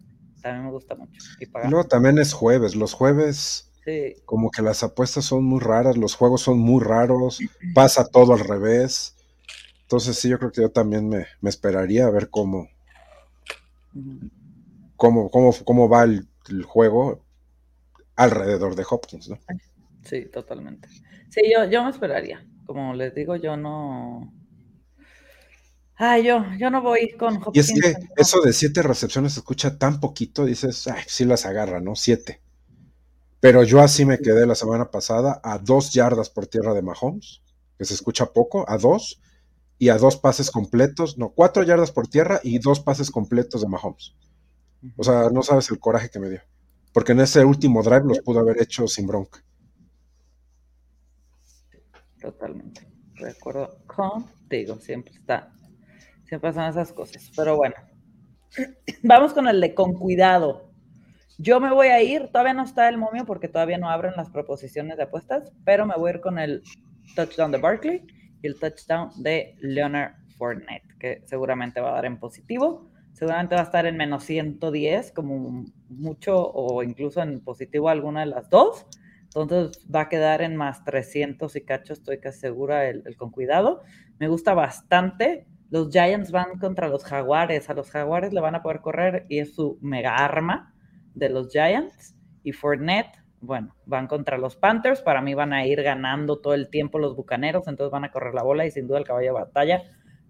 también 0.45 0.67
me 0.67 0.73
gusta 0.73 0.95
mucho. 0.95 1.23
no, 1.71 1.85
también 1.85 2.19
es 2.19 2.35
jueves. 2.35 2.77
Los 2.77 2.93
jueves, 2.93 3.73
como 4.27 4.51
que 4.51 4.61
las 4.61 4.83
apuestas 4.83 5.25
son 5.25 5.43
muy 5.43 5.59
raras, 5.61 5.97
los 5.97 6.15
juegos 6.17 6.43
son 6.43 6.59
muy 6.59 6.85
raros, 6.85 7.39
pasa 7.75 8.07
todo 8.07 8.35
al 8.35 8.41
revés. 8.41 9.17
Entonces, 9.83 10.19
sí, 10.19 10.29
yo 10.29 10.39
creo 10.39 10.53
que 10.53 10.61
yo 10.61 10.71
también 10.71 11.09
me, 11.09 11.27
esperaría 11.49 12.07
a 12.07 12.11
ver 12.11 12.29
cómo, 12.29 12.69
cómo, 14.97 15.31
cómo, 15.31 15.55
cómo 15.65 15.89
va 15.89 16.05
el, 16.05 16.29
juego 16.65 17.25
alrededor 18.17 18.77
de 18.77 18.85
Hopkins, 18.89 19.29
¿no? 19.29 19.39
Sí, 20.03 20.27
totalmente. 20.27 20.89
Sí, 21.31 21.43
yo, 21.53 21.65
yo 21.65 21.83
me 21.85 21.91
esperaría. 21.91 22.47
Como 22.67 22.95
les 22.95 23.15
digo, 23.15 23.37
yo 23.37 23.57
no. 23.57 24.33
Ay, 25.97 26.25
yo, 26.25 26.45
yo 26.59 26.71
no 26.71 26.83
voy 26.83 27.13
con 27.19 27.37
Hopkins. 27.37 27.57
Y 27.57 27.61
es 27.61 27.81
que 27.81 27.95
eso 28.17 28.41
de 28.41 28.53
siete 28.53 28.83
recepciones 28.83 29.35
se 29.35 29.41
escucha 29.41 29.79
tan 29.79 30.01
poquito, 30.01 30.45
dices, 30.45 30.87
ay, 30.89 31.03
sí 31.07 31.25
las 31.25 31.47
agarra, 31.47 31.81
¿no? 31.81 31.95
Siete. 31.95 32.43
Pero 33.41 33.63
yo 33.63 33.81
así 33.81 34.05
me 34.05 34.19
quedé 34.19 34.47
la 34.47 34.55
semana 34.55 34.91
pasada 34.91 35.41
a 35.45 35.59
dos 35.59 35.93
yardas 35.93 36.31
por 36.31 36.47
tierra 36.47 36.73
de 36.73 36.83
Mahomes, 36.83 37.43
que 37.79 37.85
se 37.85 37.95
escucha 37.95 38.33
poco, 38.33 38.65
a 38.69 38.79
dos, 38.79 39.21
y 39.79 39.89
a 39.89 39.99
dos 39.99 40.17
pases 40.17 40.51
completos, 40.51 41.19
no, 41.19 41.31
cuatro 41.31 41.63
yardas 41.63 41.91
por 41.91 42.09
tierra 42.09 42.41
y 42.43 42.59
dos 42.59 42.81
pases 42.81 43.11
completos 43.11 43.61
de 43.61 43.69
Mahomes. 43.69 44.15
O 44.97 45.05
sea, 45.05 45.31
no 45.31 45.43
sabes 45.43 45.71
el 45.71 45.79
coraje 45.79 46.11
que 46.11 46.19
me 46.19 46.31
dio. 46.31 46.41
Porque 46.93 47.13
en 47.13 47.21
ese 47.21 47.45
último 47.45 47.83
drive 47.83 48.05
los 48.05 48.21
pudo 48.21 48.41
haber 48.41 48.61
hecho 48.63 48.87
sin 48.87 49.07
bronca. 49.07 49.43
Totalmente. 52.21 52.87
De 53.21 53.31
acuerdo 53.31 53.79
contigo, 53.87 54.77
siempre 54.77 55.15
está. 55.15 55.53
Siempre 56.27 56.53
son 56.53 56.65
esas 56.65 56.93
cosas. 56.93 57.31
Pero 57.37 57.57
bueno. 57.57 57.75
Vamos 59.03 59.33
con 59.33 59.49
el 59.49 59.61
de 59.61 59.75
con 59.75 59.95
cuidado. 59.95 60.71
Yo 61.39 61.59
me 61.59 61.73
voy 61.73 61.89
a 61.89 62.01
ir, 62.01 62.29
todavía 62.29 62.55
no 62.55 62.63
está 62.63 62.89
el 62.89 62.97
momio 62.97 63.27
porque 63.27 63.49
todavía 63.49 63.77
no 63.77 63.91
abren 63.91 64.15
las 64.17 64.31
proposiciones 64.31 64.97
de 64.97 65.03
apuestas, 65.03 65.53
pero 65.65 65.85
me 65.85 65.97
voy 65.97 66.11
a 66.11 66.15
ir 66.15 66.21
con 66.21 66.39
el 66.39 66.63
touchdown 67.17 67.51
de 67.51 67.59
Barkley 67.59 68.07
y 68.41 68.47
el 68.47 68.59
touchdown 68.61 69.11
de 69.21 69.57
Leonard 69.61 70.15
Fournette, 70.39 70.97
que 71.01 71.23
seguramente 71.27 71.81
va 71.81 71.91
a 71.91 71.95
dar 71.95 72.05
en 72.05 72.21
positivo. 72.21 72.89
Seguramente 73.15 73.55
va 73.55 73.61
a 73.61 73.65
estar 73.65 73.87
en 73.87 73.97
menos 73.97 74.25
110, 74.25 75.13
como 75.13 75.65
mucho, 75.89 76.51
o 76.53 76.83
incluso 76.83 77.23
en 77.23 77.41
positivo 77.41 77.89
alguna 77.89 78.21
de 78.21 78.27
las 78.27 78.51
dos. 78.51 78.87
Entonces 79.27 79.87
va 79.93 80.03
a 80.03 80.09
quedar 80.09 80.43
en 80.43 80.57
más 80.57 80.85
300 80.85 81.55
y 81.55 81.65
cacho, 81.65 81.93
estoy 81.93 82.19
casi 82.19 82.41
segura, 82.41 82.89
el, 82.89 83.17
con 83.17 83.31
cuidado. 83.31 83.83
Me 84.19 84.27
gusta 84.27 84.53
bastante. 84.53 85.47
Los 85.71 85.91
Giants 85.91 86.33
van 86.33 86.59
contra 86.59 86.89
los 86.89 87.05
Jaguares. 87.05 87.71
A 87.71 87.75
los 87.75 87.89
Jaguares 87.89 88.33
le 88.33 88.41
van 88.41 88.57
a 88.57 88.63
poder 88.63 88.81
correr 88.81 89.27
y 89.29 89.39
es 89.39 89.55
su 89.55 89.79
mega 89.81 90.17
arma 90.17 90.75
de 91.15 91.29
los 91.29 91.53
Giants 91.53 92.17
y 92.43 92.51
Fournette, 92.53 93.17
bueno, 93.41 93.77
van 93.87 94.09
contra 94.09 94.39
los 94.39 94.57
Panthers. 94.57 95.03
Para 95.03 95.23
mí 95.23 95.35
van 95.35 95.53
a 95.53 95.65
ir 95.65 95.85
ganando 95.85 96.41
todo 96.41 96.55
el 96.55 96.69
tiempo 96.69 96.99
los 96.99 97.15
Bucaneros, 97.15 97.69
entonces 97.69 97.93
van 97.93 98.05
a 98.05 98.11
correr 98.11 98.35
la 98.35 98.43
bola 98.43 98.67
y 98.67 98.73
sin 98.73 98.89
duda 98.89 98.99
el 98.99 99.05
caballo 99.05 99.29
de 99.29 99.41
batalla 99.41 99.83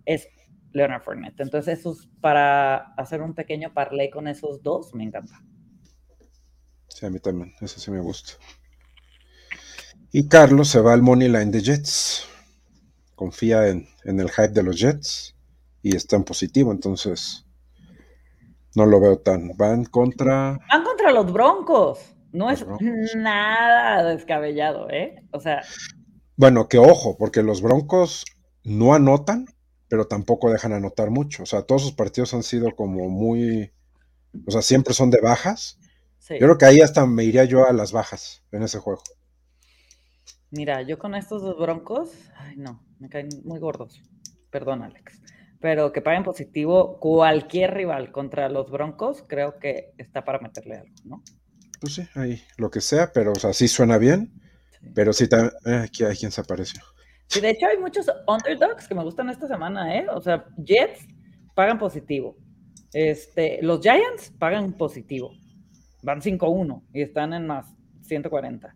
es 0.04 0.28
Leonard 0.74 1.02
Fournette. 1.02 1.40
Entonces, 1.40 1.78
eso 1.78 1.92
es 1.92 2.08
para 2.20 2.76
hacer 2.96 3.22
un 3.22 3.34
pequeño 3.34 3.72
parlay 3.72 4.10
con 4.10 4.28
esos 4.28 4.62
dos, 4.62 4.94
me 4.94 5.04
encanta. 5.04 5.40
Sí, 6.88 7.06
a 7.06 7.10
mí 7.10 7.18
también, 7.18 7.54
eso 7.60 7.80
sí 7.80 7.90
me 7.90 8.00
gusta. 8.00 8.34
Y 10.12 10.28
Carlos 10.28 10.68
se 10.68 10.80
va 10.80 10.92
al 10.92 11.02
money 11.02 11.28
line 11.28 11.50
de 11.50 11.60
Jets. 11.60 12.28
Confía 13.14 13.68
en, 13.68 13.88
en 14.04 14.20
el 14.20 14.30
hype 14.30 14.48
de 14.48 14.62
los 14.62 14.78
Jets 14.78 15.34
y 15.82 15.96
está 15.96 16.16
en 16.16 16.24
positivo, 16.24 16.72
entonces 16.72 17.46
no 18.74 18.86
lo 18.86 19.00
veo 19.00 19.18
tan. 19.18 19.56
Van 19.56 19.84
contra. 19.84 20.58
Van 20.68 20.84
contra 20.84 21.12
los 21.12 21.32
Broncos. 21.32 22.00
No 22.32 22.50
es 22.50 22.66
nada 23.16 24.02
descabellado, 24.04 24.90
¿eh? 24.90 25.24
O 25.30 25.38
sea. 25.38 25.62
Bueno, 26.36 26.68
que 26.68 26.78
ojo, 26.78 27.16
porque 27.16 27.44
los 27.44 27.62
Broncos 27.62 28.24
no 28.64 28.94
anotan, 28.94 29.46
pero 29.94 30.08
tampoco 30.08 30.50
dejan 30.50 30.72
anotar 30.72 31.10
mucho. 31.10 31.44
O 31.44 31.46
sea, 31.46 31.62
todos 31.62 31.82
sus 31.82 31.92
partidos 31.92 32.34
han 32.34 32.42
sido 32.42 32.74
como 32.74 33.08
muy. 33.08 33.70
O 34.44 34.50
sea, 34.50 34.60
siempre 34.60 34.92
son 34.92 35.10
de 35.10 35.20
bajas. 35.20 35.78
Yo 36.28 36.38
creo 36.38 36.58
que 36.58 36.64
ahí 36.64 36.80
hasta 36.80 37.06
me 37.06 37.22
iría 37.22 37.44
yo 37.44 37.64
a 37.64 37.72
las 37.72 37.92
bajas 37.92 38.42
en 38.50 38.64
ese 38.64 38.80
juego. 38.80 39.04
Mira, 40.50 40.82
yo 40.82 40.98
con 40.98 41.14
estos 41.14 41.42
dos 41.42 41.56
broncos, 41.60 42.10
ay 42.34 42.56
no, 42.56 42.84
me 42.98 43.08
caen 43.08 43.28
muy 43.44 43.60
gordos. 43.60 44.02
Perdón, 44.50 44.82
Alex 44.82 45.20
pero 45.60 45.92
que 45.92 46.02
paguen 46.02 46.24
positivo 46.24 46.98
cualquier 47.00 47.72
rival 47.72 48.12
contra 48.12 48.50
los 48.50 48.70
Broncos, 48.70 49.24
creo 49.26 49.58
que 49.58 49.94
está 49.96 50.22
para 50.22 50.38
meterle 50.38 50.76
algo, 50.76 50.94
¿no? 51.04 51.22
Pues 51.80 51.94
sí, 51.94 52.02
ahí, 52.16 52.42
lo 52.58 52.70
que 52.70 52.82
sea, 52.82 53.12
pero 53.14 53.32
o 53.32 53.34
sea, 53.36 53.54
sí 53.54 53.66
suena 53.66 53.96
bien, 53.96 54.42
pero 54.94 55.14
sí, 55.14 55.26
también, 55.26 55.52
eh, 55.64 55.76
aquí 55.84 56.04
hay 56.04 56.16
quien 56.16 56.32
se 56.32 56.42
apareció. 56.42 56.82
Sí, 57.28 57.40
de 57.40 57.50
hecho 57.50 57.66
hay 57.66 57.78
muchos 57.78 58.06
underdogs 58.28 58.86
que 58.86 58.94
me 58.94 59.02
gustan 59.02 59.28
esta 59.30 59.48
semana, 59.48 59.96
¿eh? 59.96 60.06
O 60.14 60.20
sea, 60.20 60.46
Jets 60.56 61.06
pagan 61.54 61.78
positivo, 61.78 62.36
este, 62.92 63.60
los 63.62 63.80
Giants 63.80 64.32
pagan 64.38 64.72
positivo, 64.74 65.32
van 66.02 66.20
5-1 66.20 66.82
y 66.92 67.02
están 67.02 67.32
en 67.32 67.46
más 67.46 67.74
140. 68.02 68.74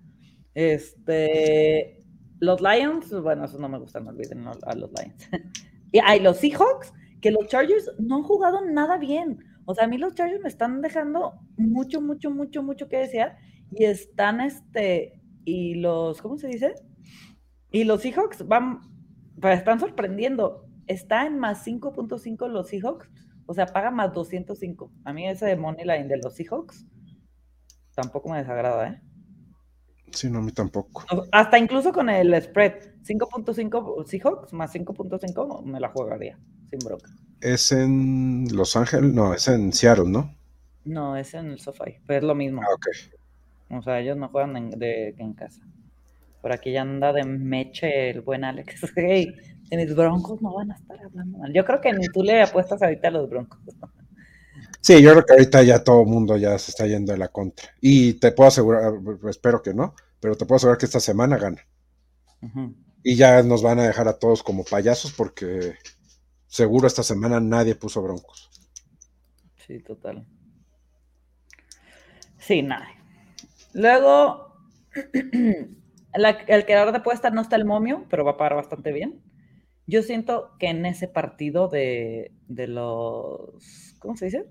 Este, 0.55 2.05
los 2.41 2.61
Lions, 2.61 3.11
bueno, 3.23 3.45
eso 3.45 3.59
no 3.59 3.69
me 3.69 3.79
gusta, 3.79 4.01
no 4.01 4.11
olviden 4.11 4.47
a 4.47 4.75
los 4.75 4.91
Lions. 4.93 5.29
Y 5.91 6.01
hay 6.05 6.21
los 6.21 6.37
Seahawks, 6.37 6.93
que 7.23 7.31
los 7.31 7.47
Chargers 7.47 7.91
no 7.99 8.17
han 8.17 8.23
jugado 8.23 8.63
nada 8.63 8.99
bien. 8.99 9.39
O 9.65 9.75
sea, 9.75 9.85
a 9.85 9.89
mí 9.89 9.97
los 9.97 10.15
Chargers 10.15 10.43
me 10.43 10.49
están 10.51 10.83
dejando 10.83 11.33
mucho, 11.57 12.03
mucho, 12.03 12.31
mucho, 12.31 12.63
mucho 12.63 12.89
que 12.89 12.99
desear. 12.99 13.39
Y 13.73 13.85
están, 13.85 14.43
este, 14.43 15.19
y 15.47 15.77
los, 15.77 16.21
¿cómo 16.21 16.37
se 16.37 16.49
dice? 16.49 16.75
Y 17.71 17.85
los 17.85 18.03
Seahawks 18.03 18.47
van, 18.47 18.81
están 19.43 19.81
sorprendiendo. 19.81 20.67
Está 20.87 21.27
en 21.27 21.39
más 21.39 21.67
5.5 21.67 22.49
los 22.49 22.69
Seahawks. 22.69 23.11
O 23.47 23.55
sea, 23.55 23.67
paga 23.67 23.91
más 23.91 24.13
205. 24.13 24.93
A 25.05 25.13
mí 25.13 25.29
ese 25.29 25.47
de 25.47 25.57
Money 25.57 25.85
Line 25.85 26.09
de 26.09 26.19
los 26.19 26.35
Seahawks 26.35 26.87
tampoco 27.95 28.29
me 28.29 28.39
desagrada, 28.39 28.89
¿eh? 28.89 29.03
Sí, 30.13 30.31
no, 30.31 30.39
a 30.39 30.43
mí 30.43 30.53
tampoco. 30.53 31.05
Hasta 31.33 31.59
incluso 31.59 31.93
con 31.93 32.09
el 32.09 32.41
spread, 32.41 32.75
5.5 33.03 34.07
Seahawks 34.07 34.53
más 34.53 34.75
5.5 34.75 35.65
me 35.65 35.81
la 35.81 35.89
jugaría, 35.89 36.39
sin 36.71 36.79
broca. 36.79 37.11
¿Es 37.41 37.73
en 37.73 38.47
Los 38.55 38.77
Ángeles? 38.77 39.13
No, 39.13 39.35
es 39.35 39.49
en 39.49 39.73
Seattle, 39.73 40.09
¿no? 40.09 40.35
No, 40.85 41.17
es 41.17 41.35
en 41.35 41.47
el 41.47 41.59
SoFi, 41.59 41.99
pero 42.07 42.21
es 42.21 42.25
lo 42.25 42.35
mismo. 42.35 42.63
Ah, 42.63 42.75
ok. 42.75 42.87
O 43.79 43.83
sea, 43.83 44.01
ellos 44.01 44.17
no 44.17 44.29
juegan 44.29 44.57
en, 44.57 44.71
de, 44.71 45.15
en 45.19 45.35
casa. 45.35 45.61
Por 46.41 46.53
aquí 46.53 46.73
ya 46.73 46.83
anda 46.83 47.13
de 47.13 47.25
meche 47.25 48.11
el 48.11 48.21
buen 48.21 48.45
Alex. 48.45 48.93
Hey, 48.97 49.35
en 49.71 49.81
mis 49.81 49.95
broncos 49.95 50.41
no 50.41 50.55
van 50.55 50.73
a 50.73 50.77
estar 50.77 50.99
hablando 51.03 51.39
mal. 51.39 51.53
Yo 51.53 51.65
creo 51.65 51.81
que 51.81 51.93
ni 51.93 52.07
tú 52.09 52.23
le 52.23 52.43
apuestas 52.43 52.83
ahorita 52.83 53.09
a 53.09 53.11
los 53.11 53.29
broncos. 53.29 53.61
Sí, 54.81 55.03
yo 55.03 55.11
creo 55.13 55.25
que 55.25 55.33
ahorita 55.33 55.63
ya 55.63 55.83
todo 55.83 56.03
el 56.03 56.09
mundo 56.09 56.37
ya 56.37 56.59
se 56.59 56.71
está 56.71 56.87
yendo 56.87 57.13
de 57.13 57.19
la 57.19 57.29
contra. 57.29 57.69
Y 57.81 58.15
te 58.15 58.33
puedo 58.33 58.49
asegurar, 58.49 58.93
espero 59.29 59.63
que 59.63 59.75
no, 59.75 59.95
pero 60.21 60.37
te 60.37 60.47
puedo 60.47 60.57
asegurar 60.57 60.79
que 60.79 60.87
esta 60.87 61.01
semana 61.01 61.37
gana. 61.37 61.67
Y 63.03 63.17
ya 63.17 63.43
nos 63.43 63.63
van 63.63 63.81
a 63.81 63.87
dejar 63.87 64.09
a 64.09 64.19
todos 64.19 64.43
como 64.43 64.65
payasos 64.65 65.13
porque 65.13 65.75
seguro 66.47 66.87
esta 66.87 67.03
semana 67.03 67.41
nadie 67.41 67.75
puso 67.75 68.03
broncos. 68.03 68.51
Sí, 69.67 69.81
total. 69.81 70.27
Sí, 72.39 72.63
nadie. 72.63 72.95
Luego, 73.75 74.57
el 76.13 76.65
creador 76.65 76.93
de 76.93 76.99
apuesta 76.99 77.31
no 77.31 77.41
está 77.41 77.57
el 77.57 77.65
momio, 77.65 78.07
pero 78.09 78.25
va 78.25 78.33
a 78.33 78.37
pagar 78.37 78.55
bastante 78.55 78.93
bien. 78.93 79.21
Yo 79.87 80.03
siento 80.03 80.51
que 80.59 80.69
en 80.69 80.85
ese 80.87 81.09
partido 81.09 81.69
de, 81.69 82.33
de 82.47 82.67
los, 82.67 83.95
¿cómo 84.01 84.17
se 84.17 84.27
dice? 84.27 84.47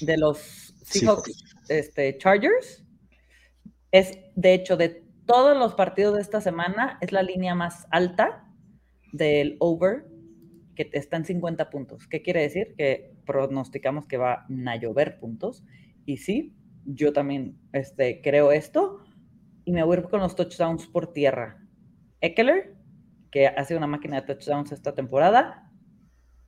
de 0.00 0.16
los 0.18 0.74
Seahawks 0.82 1.56
este, 1.68 2.16
Chargers. 2.18 2.84
Es, 3.90 4.18
de 4.34 4.54
hecho, 4.54 4.76
de 4.76 5.04
todos 5.26 5.56
los 5.56 5.74
partidos 5.74 6.14
de 6.14 6.22
esta 6.22 6.40
semana, 6.40 6.98
es 7.00 7.12
la 7.12 7.22
línea 7.22 7.54
más 7.54 7.86
alta 7.90 8.44
del 9.12 9.56
over, 9.60 10.06
que 10.74 10.90
está 10.92 11.16
en 11.16 11.24
50 11.24 11.70
puntos. 11.70 12.06
¿Qué 12.06 12.22
quiere 12.22 12.42
decir? 12.42 12.74
Que 12.76 13.14
pronosticamos 13.26 14.06
que 14.06 14.16
va 14.16 14.46
a 14.66 14.76
llover 14.76 15.18
puntos. 15.18 15.64
Y 16.06 16.18
sí, 16.18 16.54
yo 16.84 17.12
también 17.12 17.58
este, 17.72 18.20
creo 18.22 18.52
esto. 18.52 19.00
Y 19.64 19.72
me 19.72 19.82
voy 19.82 19.96
a 19.96 20.00
ir 20.00 20.08
con 20.08 20.20
los 20.20 20.36
touchdowns 20.36 20.86
por 20.86 21.12
tierra. 21.12 21.66
Eckler, 22.20 22.76
que 23.30 23.46
ha 23.46 23.64
sido 23.64 23.78
una 23.78 23.86
máquina 23.86 24.20
de 24.20 24.26
touchdowns 24.26 24.72
esta 24.72 24.94
temporada. 24.94 25.70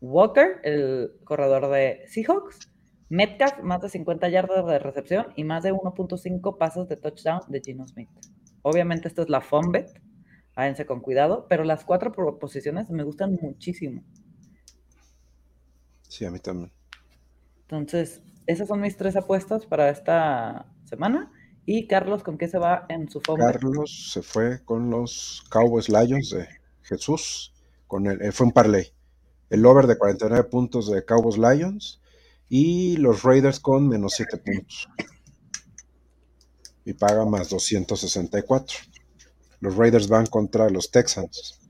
Walker, 0.01 0.61
el 0.65 1.13
corredor 1.25 1.71
de 1.71 2.03
Seahawks. 2.07 2.73
Metcalf, 3.09 3.63
más 3.63 3.83
de 3.83 3.91
50 3.91 4.31
yardas 4.31 4.67
de 4.67 4.79
recepción 4.79 5.27
y 5.37 5.45
más 5.45 5.63
de 5.63 5.75
1.5 5.75 6.57
pasos 6.57 6.89
de 6.89 6.97
touchdown 6.97 7.43
de 7.49 7.61
Gino 7.61 7.87
Smith. 7.87 8.09
Obviamente 8.63 9.07
esto 9.07 9.21
es 9.21 9.29
la 9.29 9.45
bet, 9.71 10.01
váyanse 10.57 10.87
con 10.87 11.01
cuidado, 11.01 11.47
pero 11.47 11.63
las 11.65 11.85
cuatro 11.85 12.11
proposiciones 12.11 12.89
me 12.89 13.03
gustan 13.03 13.39
muchísimo. 13.43 14.03
Sí, 16.09 16.25
a 16.25 16.31
mí 16.31 16.39
también. 16.39 16.73
Entonces, 17.63 18.23
esas 18.47 18.69
son 18.69 18.81
mis 18.81 18.97
tres 18.97 19.15
apuestas 19.15 19.67
para 19.67 19.91
esta 19.91 20.73
semana. 20.85 21.31
Y 21.65 21.87
Carlos, 21.87 22.23
¿con 22.23 22.39
qué 22.39 22.49
se 22.49 22.59
va 22.59 22.87
en 22.89 23.09
su 23.09 23.21
fondo? 23.21 23.45
Carlos 23.45 24.11
se 24.13 24.23
fue 24.23 24.65
con 24.65 24.91
los 24.91 25.45
Cowboys 25.49 25.89
Lions 25.89 26.31
de 26.31 26.49
Jesús, 26.83 27.53
con 27.87 28.07
el, 28.07 28.33
fue 28.33 28.47
un 28.47 28.53
parlay. 28.53 28.93
El 29.49 29.65
over 29.65 29.87
de 29.87 29.97
49 29.97 30.49
puntos 30.49 30.91
de 30.91 31.05
Cowboys 31.05 31.37
Lions 31.37 32.01
Y 32.49 32.97
los 32.97 33.23
Raiders 33.23 33.61
con 33.61 33.87
menos 33.87 34.15
7 34.17 34.39
puntos. 34.39 34.89
Y 36.85 36.95
paga 36.95 37.25
más 37.27 37.49
264. 37.51 38.79
Los 39.61 39.77
Raiders 39.77 40.09
van 40.09 40.27
contra 40.27 40.69
los 40.69 40.91
Texans. 40.91 41.61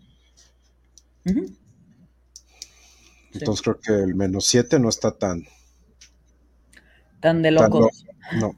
Entonces 3.34 3.62
creo 3.62 3.78
que 3.80 3.92
el 3.92 4.14
menos 4.14 4.46
7 4.46 4.78
no 4.78 4.88
está 4.88 5.18
tan... 5.18 5.44
Tan 7.20 7.42
de 7.42 7.50
locos. 7.50 8.06
no. 8.40 8.56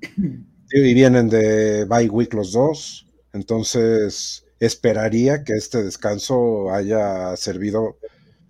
Y 0.76 0.92
vienen 0.92 1.28
de 1.28 1.84
bye 1.84 2.08
week 2.08 2.34
los 2.34 2.50
dos. 2.50 3.06
Entonces 3.32 4.44
esperaría 4.58 5.44
que 5.44 5.52
este 5.52 5.84
descanso 5.84 6.72
haya 6.72 7.36
servido 7.36 7.98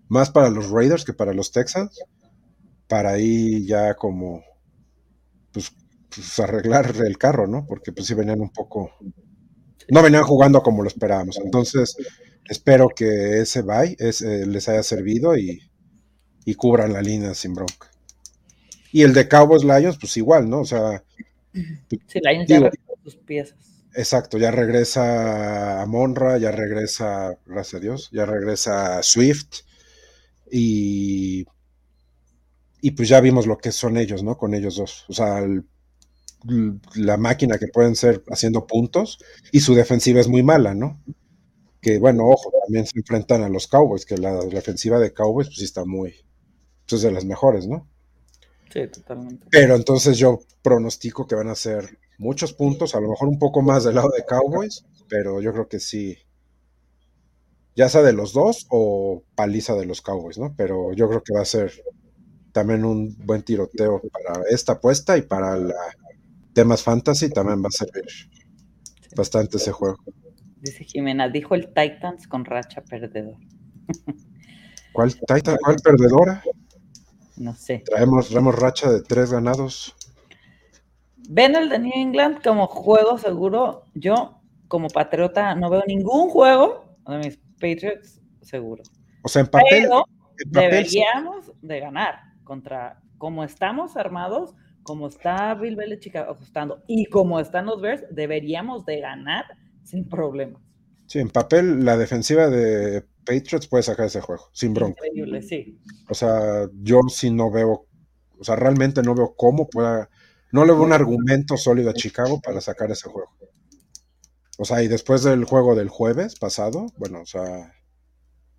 más 0.08 0.30
para 0.30 0.48
los 0.48 0.70
Raiders 0.70 1.04
que 1.04 1.12
para 1.12 1.34
los 1.34 1.52
Texans. 1.52 2.00
Para 2.88 3.10
ahí 3.10 3.66
ya 3.66 3.94
como 3.94 4.42
pues, 5.52 5.72
pues 6.14 6.38
arreglar 6.38 6.94
el 7.04 7.18
carro, 7.18 7.46
¿no? 7.46 7.66
Porque 7.66 7.92
pues 7.92 8.06
sí 8.06 8.14
venían 8.14 8.40
un 8.40 8.50
poco 8.50 8.90
no 9.90 10.02
venían 10.02 10.22
jugando 10.24 10.62
como 10.62 10.82
lo 10.82 10.88
esperábamos. 10.88 11.38
Entonces, 11.44 11.94
espero 12.48 12.88
que 12.88 13.40
ese 13.40 13.60
bye 13.60 13.96
les 13.98 14.68
haya 14.70 14.82
servido 14.82 15.36
y, 15.36 15.60
cubran 16.56 16.94
la 16.94 17.02
línea 17.02 17.34
sin 17.34 17.52
bronca. 17.52 17.90
Y 18.92 19.02
el 19.02 19.12
de 19.12 19.28
Cowboys 19.28 19.64
Lions, 19.64 19.98
pues 19.98 20.16
igual, 20.16 20.48
¿no? 20.48 20.60
O 20.60 20.64
sea. 20.64 21.04
Sí, 21.54 22.00
sus 23.02 23.16
piezas. 23.16 23.84
Exacto, 23.94 24.38
ya 24.38 24.50
regresa 24.50 25.82
a 25.82 25.86
Monra, 25.86 26.36
ya 26.38 26.50
regresa, 26.50 27.38
gracias 27.46 27.74
a 27.74 27.80
Dios, 27.80 28.10
ya 28.12 28.26
regresa 28.26 29.02
Swift. 29.02 29.60
Y. 30.50 31.46
Y 32.80 32.90
pues 32.92 33.08
ya 33.08 33.20
vimos 33.20 33.46
lo 33.46 33.56
que 33.56 33.72
son 33.72 33.96
ellos, 33.96 34.22
¿no? 34.22 34.36
Con 34.36 34.54
ellos 34.54 34.76
dos. 34.76 35.06
O 35.08 35.14
sea, 35.14 35.38
el 35.38 35.64
la 36.94 37.16
máquina 37.16 37.58
que 37.58 37.68
pueden 37.68 37.96
ser 37.96 38.22
haciendo 38.28 38.66
puntos 38.66 39.18
y 39.52 39.60
su 39.60 39.74
defensiva 39.74 40.20
es 40.20 40.28
muy 40.28 40.42
mala, 40.42 40.74
¿no? 40.74 41.02
Que 41.80 41.98
bueno, 41.98 42.26
ojo, 42.26 42.52
también 42.64 42.86
se 42.86 42.98
enfrentan 42.98 43.42
a 43.42 43.48
los 43.48 43.66
Cowboys, 43.66 44.06
que 44.06 44.16
la 44.18 44.34
defensiva 44.46 44.98
de 44.98 45.12
Cowboys 45.12 45.48
pues 45.48 45.58
sí 45.58 45.64
está 45.64 45.84
muy, 45.84 46.14
pues 46.88 47.00
es 47.00 47.02
de 47.02 47.12
las 47.12 47.24
mejores, 47.24 47.66
¿no? 47.66 47.88
Sí, 48.74 48.88
totalmente. 48.88 49.46
Pero 49.52 49.76
entonces 49.76 50.18
yo 50.18 50.40
pronostico 50.60 51.28
que 51.28 51.36
van 51.36 51.48
a 51.48 51.54
ser 51.54 51.96
muchos 52.18 52.52
puntos, 52.52 52.96
a 52.96 53.00
lo 53.00 53.08
mejor 53.08 53.28
un 53.28 53.38
poco 53.38 53.62
más 53.62 53.84
del 53.84 53.94
lado 53.94 54.10
de 54.10 54.24
Cowboys, 54.24 54.84
pero 55.08 55.40
yo 55.40 55.52
creo 55.52 55.68
que 55.68 55.78
sí, 55.78 56.18
ya 57.76 57.88
sea 57.88 58.02
de 58.02 58.12
los 58.12 58.32
dos 58.32 58.66
o 58.70 59.22
paliza 59.36 59.76
de 59.76 59.86
los 59.86 60.02
Cowboys, 60.02 60.38
¿no? 60.38 60.54
Pero 60.56 60.92
yo 60.92 61.08
creo 61.08 61.22
que 61.22 61.32
va 61.32 61.42
a 61.42 61.44
ser 61.44 61.70
también 62.50 62.84
un 62.84 63.16
buen 63.24 63.42
tiroteo 63.42 64.02
para 64.12 64.42
esta 64.50 64.72
apuesta 64.72 65.16
y 65.16 65.22
para 65.22 65.56
la 65.56 65.74
temas 66.52 66.82
fantasy 66.82 67.30
también 67.30 67.62
va 67.62 67.68
a 67.68 67.70
servir 67.70 68.04
bastante 69.16 69.58
ese 69.58 69.70
juego. 69.70 69.98
Dice 70.60 70.82
Jimena, 70.82 71.28
dijo 71.28 71.54
el 71.54 71.68
Titans 71.68 72.26
con 72.26 72.44
racha 72.44 72.80
perdedor. 72.80 73.36
¿Cuál 74.92 75.14
Titan? 75.14 75.58
¿Cuál 75.62 75.76
perdedora? 75.76 76.42
No 77.36 77.54
sé. 77.54 77.82
Traemos, 77.84 78.28
traemos 78.28 78.54
racha 78.54 78.90
de 78.90 79.02
tres 79.02 79.32
ganados. 79.32 79.94
¿Ven 81.28 81.56
el 81.56 81.68
de 81.68 81.78
New 81.78 81.92
England 81.94 82.42
como 82.42 82.66
juego 82.66 83.18
seguro? 83.18 83.84
Yo, 83.94 84.40
como 84.68 84.88
patriota, 84.88 85.54
no 85.54 85.70
veo 85.70 85.82
ningún 85.86 86.28
juego 86.30 86.84
de 87.08 87.18
mis 87.18 87.38
Patriots 87.54 88.20
seguro. 88.42 88.82
O 89.22 89.28
sea, 89.28 89.40
en 89.40 89.48
papel. 89.48 89.88
deberíamos 90.46 91.52
de 91.62 91.80
ganar 91.80 92.20
contra, 92.44 93.00
como 93.18 93.42
estamos 93.42 93.96
armados, 93.96 94.54
como 94.82 95.08
está 95.08 95.54
Bill 95.54 95.76
Belichick 95.76 96.16
ajustando 96.16 96.82
y 96.86 97.06
como 97.06 97.40
están 97.40 97.66
los 97.66 97.80
Bears, 97.80 98.04
deberíamos 98.10 98.84
de 98.84 99.00
ganar 99.00 99.46
sin 99.82 100.08
problemas. 100.08 100.60
Sí, 101.06 101.20
en 101.20 101.30
papel 101.30 101.84
la 101.84 101.96
defensiva 101.96 102.48
de 102.48 103.04
Patriots 103.24 103.66
puede 103.66 103.82
sacar 103.82 104.06
ese 104.06 104.20
juego, 104.20 104.50
sin 104.52 104.74
bronca. 104.74 105.06
Increíble, 105.06 105.42
sí. 105.42 105.78
O 106.08 106.14
sea, 106.14 106.68
yo 106.82 107.00
sí 107.08 107.30
no 107.30 107.50
veo, 107.50 107.86
o 108.38 108.44
sea, 108.44 108.56
realmente 108.56 109.02
no 109.02 109.14
veo 109.14 109.34
cómo 109.36 109.68
pueda, 109.68 110.10
no 110.52 110.64
le 110.64 110.72
veo 110.72 110.82
un 110.82 110.92
argumento 110.92 111.56
sólido 111.56 111.90
a 111.90 111.94
Chicago 111.94 112.40
para 112.40 112.60
sacar 112.60 112.90
ese 112.90 113.08
juego. 113.08 113.30
O 114.58 114.64
sea, 114.64 114.82
y 114.82 114.88
después 114.88 115.22
del 115.22 115.44
juego 115.44 115.74
del 115.74 115.88
jueves 115.88 116.38
pasado, 116.38 116.86
bueno, 116.96 117.22
o 117.22 117.26
sea, 117.26 117.74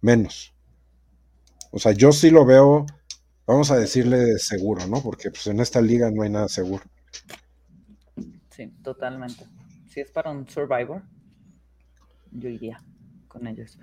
menos. 0.01 0.53
O 1.71 1.79
sea, 1.79 1.93
yo 1.93 2.11
sí 2.11 2.29
lo 2.29 2.45
veo 2.45 2.85
vamos 3.45 3.71
a 3.71 3.77
decirle 3.77 4.37
seguro, 4.39 4.85
¿no? 4.87 5.01
Porque 5.01 5.29
pues 5.29 5.47
en 5.47 5.59
esta 5.59 5.81
liga 5.81 6.09
no 6.11 6.23
hay 6.23 6.29
nada 6.29 6.47
seguro. 6.47 6.83
Sí, 8.49 8.67
totalmente. 8.83 9.45
Si 9.89 9.99
es 9.99 10.11
para 10.11 10.31
un 10.31 10.47
Survivor, 10.47 11.03
yo 12.31 12.49
iría 12.49 12.81
con 13.27 13.47
ellos. 13.47 13.77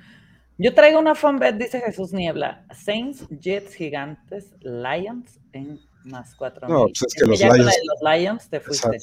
Yo 0.62 0.72
traigo 0.74 1.00
una 1.00 1.16
fan 1.16 1.40
bet, 1.40 1.56
dice 1.56 1.80
Jesús 1.80 2.12
Niebla. 2.12 2.64
Saints, 2.72 3.26
Jets, 3.40 3.74
Gigantes, 3.74 4.54
Lions 4.60 5.40
en 5.52 5.80
más 6.04 6.36
cuatro. 6.36 6.68
No, 6.68 6.84
pues 6.84 7.02
es 7.02 7.14
que 7.14 7.26
los 7.26 7.40
Lions... 7.40 7.78
los 7.84 8.12
Lions 8.14 8.48
te 8.48 8.60
fuiste. 8.60 8.98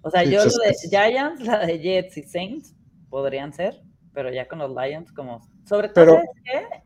O 0.00 0.10
sea, 0.10 0.24
yo 0.24 0.42
pues 0.42 0.56
lo 0.56 0.64
de 0.64 0.74
Giants, 0.88 1.42
la 1.42 1.66
de 1.66 1.78
Jets 1.78 2.16
y 2.16 2.22
Saints 2.22 2.74
podrían 3.10 3.52
ser, 3.52 3.82
pero 4.14 4.32
ya 4.32 4.48
con 4.48 4.60
los 4.60 4.74
Lions 4.74 5.12
como... 5.12 5.46
Sobre 5.68 5.90
todo, 5.90 6.06
pero... 6.06 6.22
¿qué? 6.44 6.84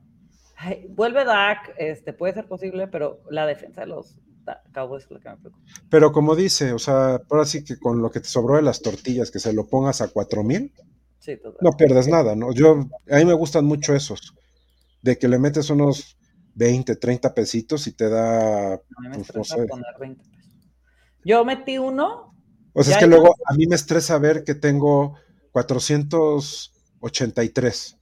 vuelve 0.89 1.25
Dak, 1.25 1.75
este, 1.79 2.13
puede 2.13 2.35
ser 2.35 2.49
posible, 2.49 2.89
pero 2.89 3.21
la 3.31 3.47
defensa 3.47 3.83
de 3.83 3.87
los 3.87 4.19
Cowboys 4.73 5.05
es 5.05 5.11
lo 5.13 5.21
que 5.21 5.29
me 5.29 5.37
preocupa. 5.37 5.65
Pero 5.89 6.11
como 6.11 6.35
dice, 6.35 6.73
o 6.73 6.79
sea, 6.81 7.21
ahora 7.31 7.45
sí 7.45 7.65
que 7.65 7.79
con 7.79 8.03
lo 8.03 8.11
que 8.11 8.19
te 8.19 8.29
sobró 8.29 8.57
de 8.57 8.63
las 8.63 8.83
tortillas, 8.83 9.31
que 9.31 9.39
se 9.39 9.53
lo 9.53 9.69
pongas 9.69 10.01
a 10.01 10.09
cuatro 10.09 10.43
mil, 10.43 10.73
no 11.61 11.73
pierdes 11.73 12.09
nada, 12.09 12.35
¿no? 12.35 12.53
Yo, 12.53 12.89
a 13.11 13.17
mí 13.17 13.25
me 13.25 13.35
gustan 13.35 13.65
mucho 13.65 13.95
esos, 13.95 14.35
de 15.03 15.19
que 15.19 15.29
le 15.29 15.39
metes 15.39 15.71
unos 15.71 16.19
20, 16.55 16.97
30 16.97 17.35
pesitos 17.35 17.87
y 17.87 17.93
te 17.93 18.09
da... 18.09 18.81
Me 19.01 19.19
pues, 19.19 19.49
poner 19.49 19.95
20 20.01 20.25
pesos. 20.25 20.59
Yo 21.25 21.45
metí 21.45 21.79
uno. 21.79 22.35
O 22.73 22.83
sea, 22.83 22.95
es 22.95 23.01
que 23.01 23.07
luego 23.07 23.37
a 23.47 23.55
mí 23.55 23.67
me 23.67 23.77
estresa 23.77 24.19
ver 24.19 24.45
que 24.45 24.55
tengo 24.55 25.17
483 25.53 27.99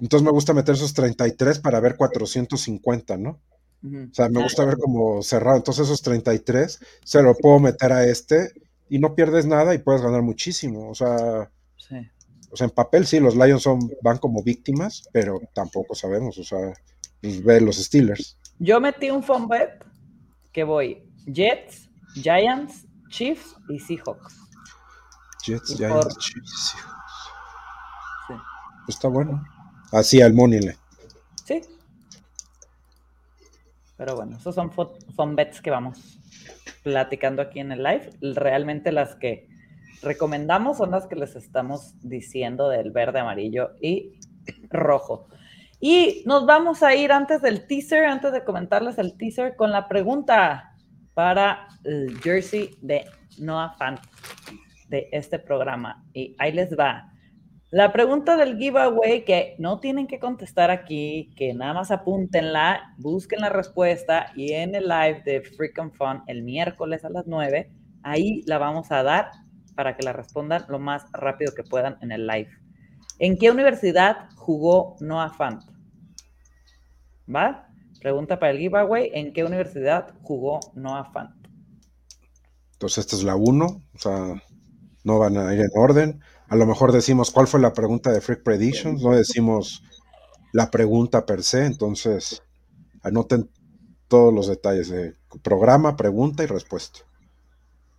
entonces 0.00 0.24
me 0.24 0.30
gusta 0.30 0.54
meter 0.54 0.74
esos 0.74 0.94
33 0.94 1.58
para 1.58 1.80
ver 1.80 1.96
450, 1.96 3.16
¿no? 3.18 3.40
O 3.84 4.14
sea, 4.14 4.28
me 4.28 4.42
gusta 4.42 4.64
ver 4.64 4.78
como 4.78 5.22
cerrado. 5.22 5.56
Entonces 5.56 5.86
esos 5.86 6.02
33 6.02 6.80
se 7.04 7.22
lo 7.22 7.34
puedo 7.34 7.58
meter 7.58 7.92
a 7.92 8.06
este 8.06 8.52
y 8.88 9.00
no 9.00 9.14
pierdes 9.14 9.44
nada 9.44 9.74
y 9.74 9.78
puedes 9.78 10.02
ganar 10.02 10.22
muchísimo. 10.22 10.88
O 10.88 10.94
sea, 10.94 11.50
o 12.52 12.56
sea 12.56 12.66
en 12.66 12.70
papel 12.70 13.06
sí, 13.06 13.18
los 13.18 13.34
Lions 13.34 13.62
son, 13.62 13.80
van 14.02 14.18
como 14.18 14.42
víctimas, 14.42 15.08
pero 15.10 15.40
tampoco 15.54 15.94
sabemos. 15.94 16.36
O 16.38 16.44
sea, 16.44 16.74
pues, 17.20 17.42
ve 17.42 17.60
los 17.62 17.76
Steelers. 17.76 18.38
Yo 18.58 18.78
metí 18.78 19.10
un 19.10 19.22
fun 19.22 19.48
bet 19.48 19.82
que 20.52 20.62
voy 20.62 21.02
Jets, 21.26 21.88
Giants, 22.14 22.86
Chiefs 23.08 23.56
y 23.70 23.78
Seahawks. 23.78 24.36
Jets, 25.44 25.76
Giants, 25.76 26.18
Chiefs 26.18 26.52
y 26.52 26.58
Seahawks. 26.58 27.30
Sí. 28.28 28.34
Pues 28.84 28.96
está 28.96 29.08
bueno. 29.08 29.42
Así 29.90 30.20
al 30.20 30.34
Monile. 30.34 30.76
Sí. 31.46 31.62
Pero 33.96 34.14
bueno, 34.14 34.36
esos 34.36 34.54
son, 34.54 34.70
son 35.16 35.36
bets 35.36 35.62
que 35.62 35.70
vamos 35.70 36.18
platicando 36.82 37.40
aquí 37.40 37.60
en 37.60 37.72
el 37.72 37.82
live. 37.82 38.10
Realmente 38.20 38.92
las 38.92 39.14
que 39.16 39.48
recomendamos 40.02 40.78
son 40.78 40.90
las 40.90 41.06
que 41.06 41.16
les 41.16 41.36
estamos 41.36 41.94
diciendo 42.00 42.68
del 42.68 42.90
verde, 42.90 43.20
amarillo 43.20 43.70
y 43.80 44.18
rojo. 44.70 45.28
Y 45.80 46.22
nos 46.26 46.46
vamos 46.46 46.82
a 46.82 46.94
ir 46.94 47.10
antes 47.10 47.42
del 47.42 47.66
teaser, 47.66 48.04
antes 48.04 48.32
de 48.32 48.44
comentarles 48.44 48.98
el 48.98 49.16
teaser, 49.16 49.56
con 49.56 49.70
la 49.70 49.88
pregunta 49.88 50.74
para 51.14 51.66
el 51.84 52.18
jersey 52.20 52.70
de 52.80 53.04
Noah 53.38 53.74
Fan 53.78 53.98
de 54.88 55.08
este 55.12 55.38
programa. 55.38 56.04
Y 56.12 56.36
ahí 56.38 56.52
les 56.52 56.76
va. 56.78 57.08
La 57.70 57.90
pregunta 57.90 58.36
del 58.36 58.58
giveaway 58.58 59.24
que 59.24 59.56
no 59.58 59.80
tienen 59.80 60.06
que 60.06 60.18
contestar 60.18 60.70
aquí, 60.70 61.32
que 61.36 61.54
nada 61.54 61.72
más 61.72 61.90
apúntenla, 61.90 62.94
busquen 62.98 63.40
la 63.40 63.48
respuesta 63.48 64.26
y 64.36 64.52
en 64.52 64.74
el 64.74 64.86
live 64.86 65.22
de 65.24 65.40
Freakin' 65.42 65.90
Fun 65.92 66.22
el 66.26 66.42
miércoles 66.42 67.02
a 67.04 67.08
las 67.08 67.26
9, 67.26 67.72
ahí 68.02 68.42
la 68.46 68.58
vamos 68.58 68.92
a 68.92 69.02
dar 69.02 69.30
para 69.74 69.96
que 69.96 70.04
la 70.04 70.12
respondan 70.12 70.64
lo 70.68 70.78
más 70.78 71.04
rápido 71.12 71.52
que 71.54 71.62
puedan 71.62 71.96
en 72.00 72.12
el 72.12 72.26
live. 72.26 72.50
¿En 73.18 73.38
qué 73.38 73.50
universidad 73.50 74.28
jugó 74.36 74.96
Noah 75.00 75.30
Fant? 75.30 75.62
¿Va? 77.32 77.68
Pregunta 78.00 78.38
para 78.38 78.52
el 78.52 78.58
giveaway, 78.58 79.10
¿en 79.14 79.32
qué 79.32 79.44
universidad 79.44 80.14
jugó 80.22 80.60
Noah 80.74 81.10
Fant? 81.12 81.30
Entonces 82.72 82.98
esta 82.98 83.16
es 83.16 83.22
la 83.22 83.36
1, 83.36 83.64
o 83.64 83.98
sea, 83.98 84.42
no 85.04 85.18
van 85.18 85.36
a 85.36 85.54
ir 85.54 85.60
en 85.60 85.70
orden. 85.74 86.20
A 86.48 86.56
lo 86.56 86.66
mejor 86.66 86.92
decimos 86.92 87.30
cuál 87.30 87.46
fue 87.46 87.60
la 87.60 87.72
pregunta 87.72 88.10
de 88.10 88.20
Freak 88.20 88.42
Predictions, 88.42 89.02
no 89.02 89.12
decimos 89.12 89.82
la 90.52 90.70
pregunta 90.70 91.24
per 91.24 91.42
se, 91.42 91.64
entonces 91.64 92.42
anoten 93.02 93.48
todos 94.08 94.34
los 94.34 94.48
detalles 94.48 94.88
de 94.90 95.14
programa, 95.42 95.96
pregunta 95.96 96.42
y 96.42 96.46
respuesta. 96.46 97.00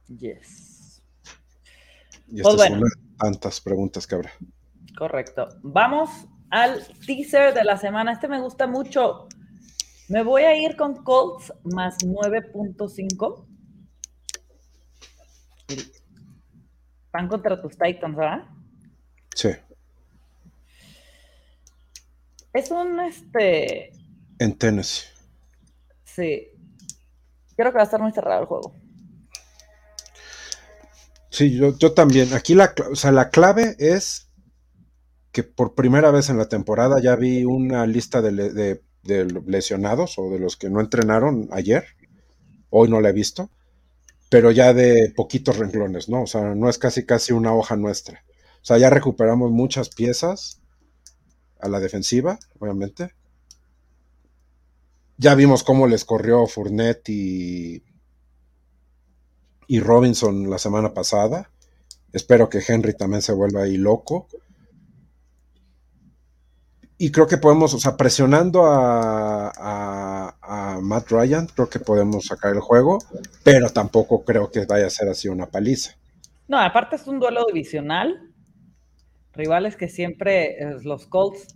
Yes. 0.07 0.72
Y 2.27 2.41
pues 2.41 2.55
son 2.55 2.81
tantas 3.17 3.61
preguntas 3.61 4.07
que 4.07 4.15
habrá. 4.15 4.31
Correcto. 4.97 5.49
Vamos 5.61 6.09
al 6.49 6.85
teaser 7.05 7.53
de 7.53 7.63
la 7.63 7.77
semana. 7.77 8.13
Este 8.13 8.27
me 8.27 8.39
gusta 8.39 8.67
mucho. 8.67 9.27
Me 10.09 10.23
voy 10.23 10.43
a 10.43 10.55
ir 10.55 10.75
con 10.75 11.03
Colts 11.03 11.53
más 11.63 11.97
9.5. 11.99 13.45
Van 17.11 17.27
contra 17.27 17.61
tus 17.61 17.77
Titans, 17.77 18.15
¿verdad? 18.15 18.43
Sí. 19.35 19.49
Es 22.53 22.69
un 22.69 22.99
este. 22.99 23.91
En 24.39 24.57
Tennessee. 24.57 25.07
Sí. 26.03 26.49
Creo 27.55 27.71
que 27.71 27.77
va 27.77 27.81
a 27.81 27.85
estar 27.85 28.01
muy 28.01 28.11
cerrado 28.11 28.41
el 28.41 28.47
juego. 28.47 28.75
Sí, 31.33 31.51
yo, 31.57 31.75
yo 31.79 31.93
también. 31.93 32.31
Aquí 32.35 32.53
la, 32.53 32.75
o 32.91 32.95
sea, 32.95 33.11
la 33.11 33.31
clave 33.31 33.75
es 33.79 34.29
que 35.31 35.41
por 35.41 35.73
primera 35.73 36.11
vez 36.11 36.29
en 36.29 36.37
la 36.37 36.47
temporada 36.47 37.01
ya 37.01 37.15
vi 37.15 37.43
una 37.43 37.87
lista 37.87 38.21
de, 38.21 38.79
lesionados 39.47 40.19
o 40.19 40.29
de 40.29 40.37
los 40.37 40.57
que 40.57 40.69
no 40.69 40.79
entrenaron 40.79 41.49
ayer. 41.51 41.85
Hoy 42.69 42.87
no 42.87 43.01
la 43.01 43.09
he 43.09 43.13
visto, 43.13 43.49
pero 44.29 44.51
ya 44.51 44.75
de 44.75 45.11
poquitos 45.15 45.57
renglones, 45.57 46.07
¿no? 46.07 46.21
O 46.21 46.27
sea, 46.27 46.53
no 46.53 46.69
es 46.69 46.77
casi 46.77 47.03
casi 47.03 47.33
una 47.33 47.51
hoja 47.51 47.77
nuestra. 47.77 48.23
O 48.61 48.65
sea, 48.65 48.77
ya 48.77 48.91
recuperamos 48.91 49.49
muchas 49.49 49.89
piezas 49.89 50.61
a 51.59 51.67
la 51.67 51.79
defensiva, 51.79 52.37
obviamente. 52.59 53.15
Ya 55.17 55.33
vimos 55.33 55.63
cómo 55.63 55.87
les 55.87 56.05
corrió 56.05 56.45
Fournette 56.45 57.09
y, 57.09 57.83
y 59.67 59.79
Robinson 59.79 60.49
la 60.49 60.57
semana 60.57 60.93
pasada. 60.93 61.49
Espero 62.11 62.49
que 62.49 62.61
Henry 62.65 62.93
también 62.93 63.21
se 63.21 63.33
vuelva 63.33 63.63
ahí 63.63 63.77
loco 63.77 64.27
y 67.03 67.11
creo 67.11 67.27
que 67.27 67.37
podemos, 67.37 67.73
o 67.73 67.79
sea, 67.79 67.97
presionando 67.97 68.63
a, 68.65 69.19
Matt 70.81 71.09
Ryan, 71.09 71.47
creo 71.47 71.69
que 71.69 71.79
podemos 71.79 72.27
sacar 72.27 72.53
el 72.53 72.61
juego, 72.61 72.99
pero 73.43 73.69
tampoco 73.69 74.23
creo 74.23 74.49
que 74.51 74.65
vaya 74.65 74.87
a 74.87 74.89
ser 74.89 75.09
así 75.09 75.27
una 75.27 75.47
paliza. 75.47 75.97
No, 76.47 76.57
aparte 76.57 76.95
es 76.95 77.05
un 77.05 77.19
duelo 77.19 77.45
divisional. 77.45 78.31
Rivales 79.33 79.75
que 79.75 79.89
siempre, 79.89 80.61
eh, 80.61 80.77
los 80.83 81.07
Colts, 81.07 81.55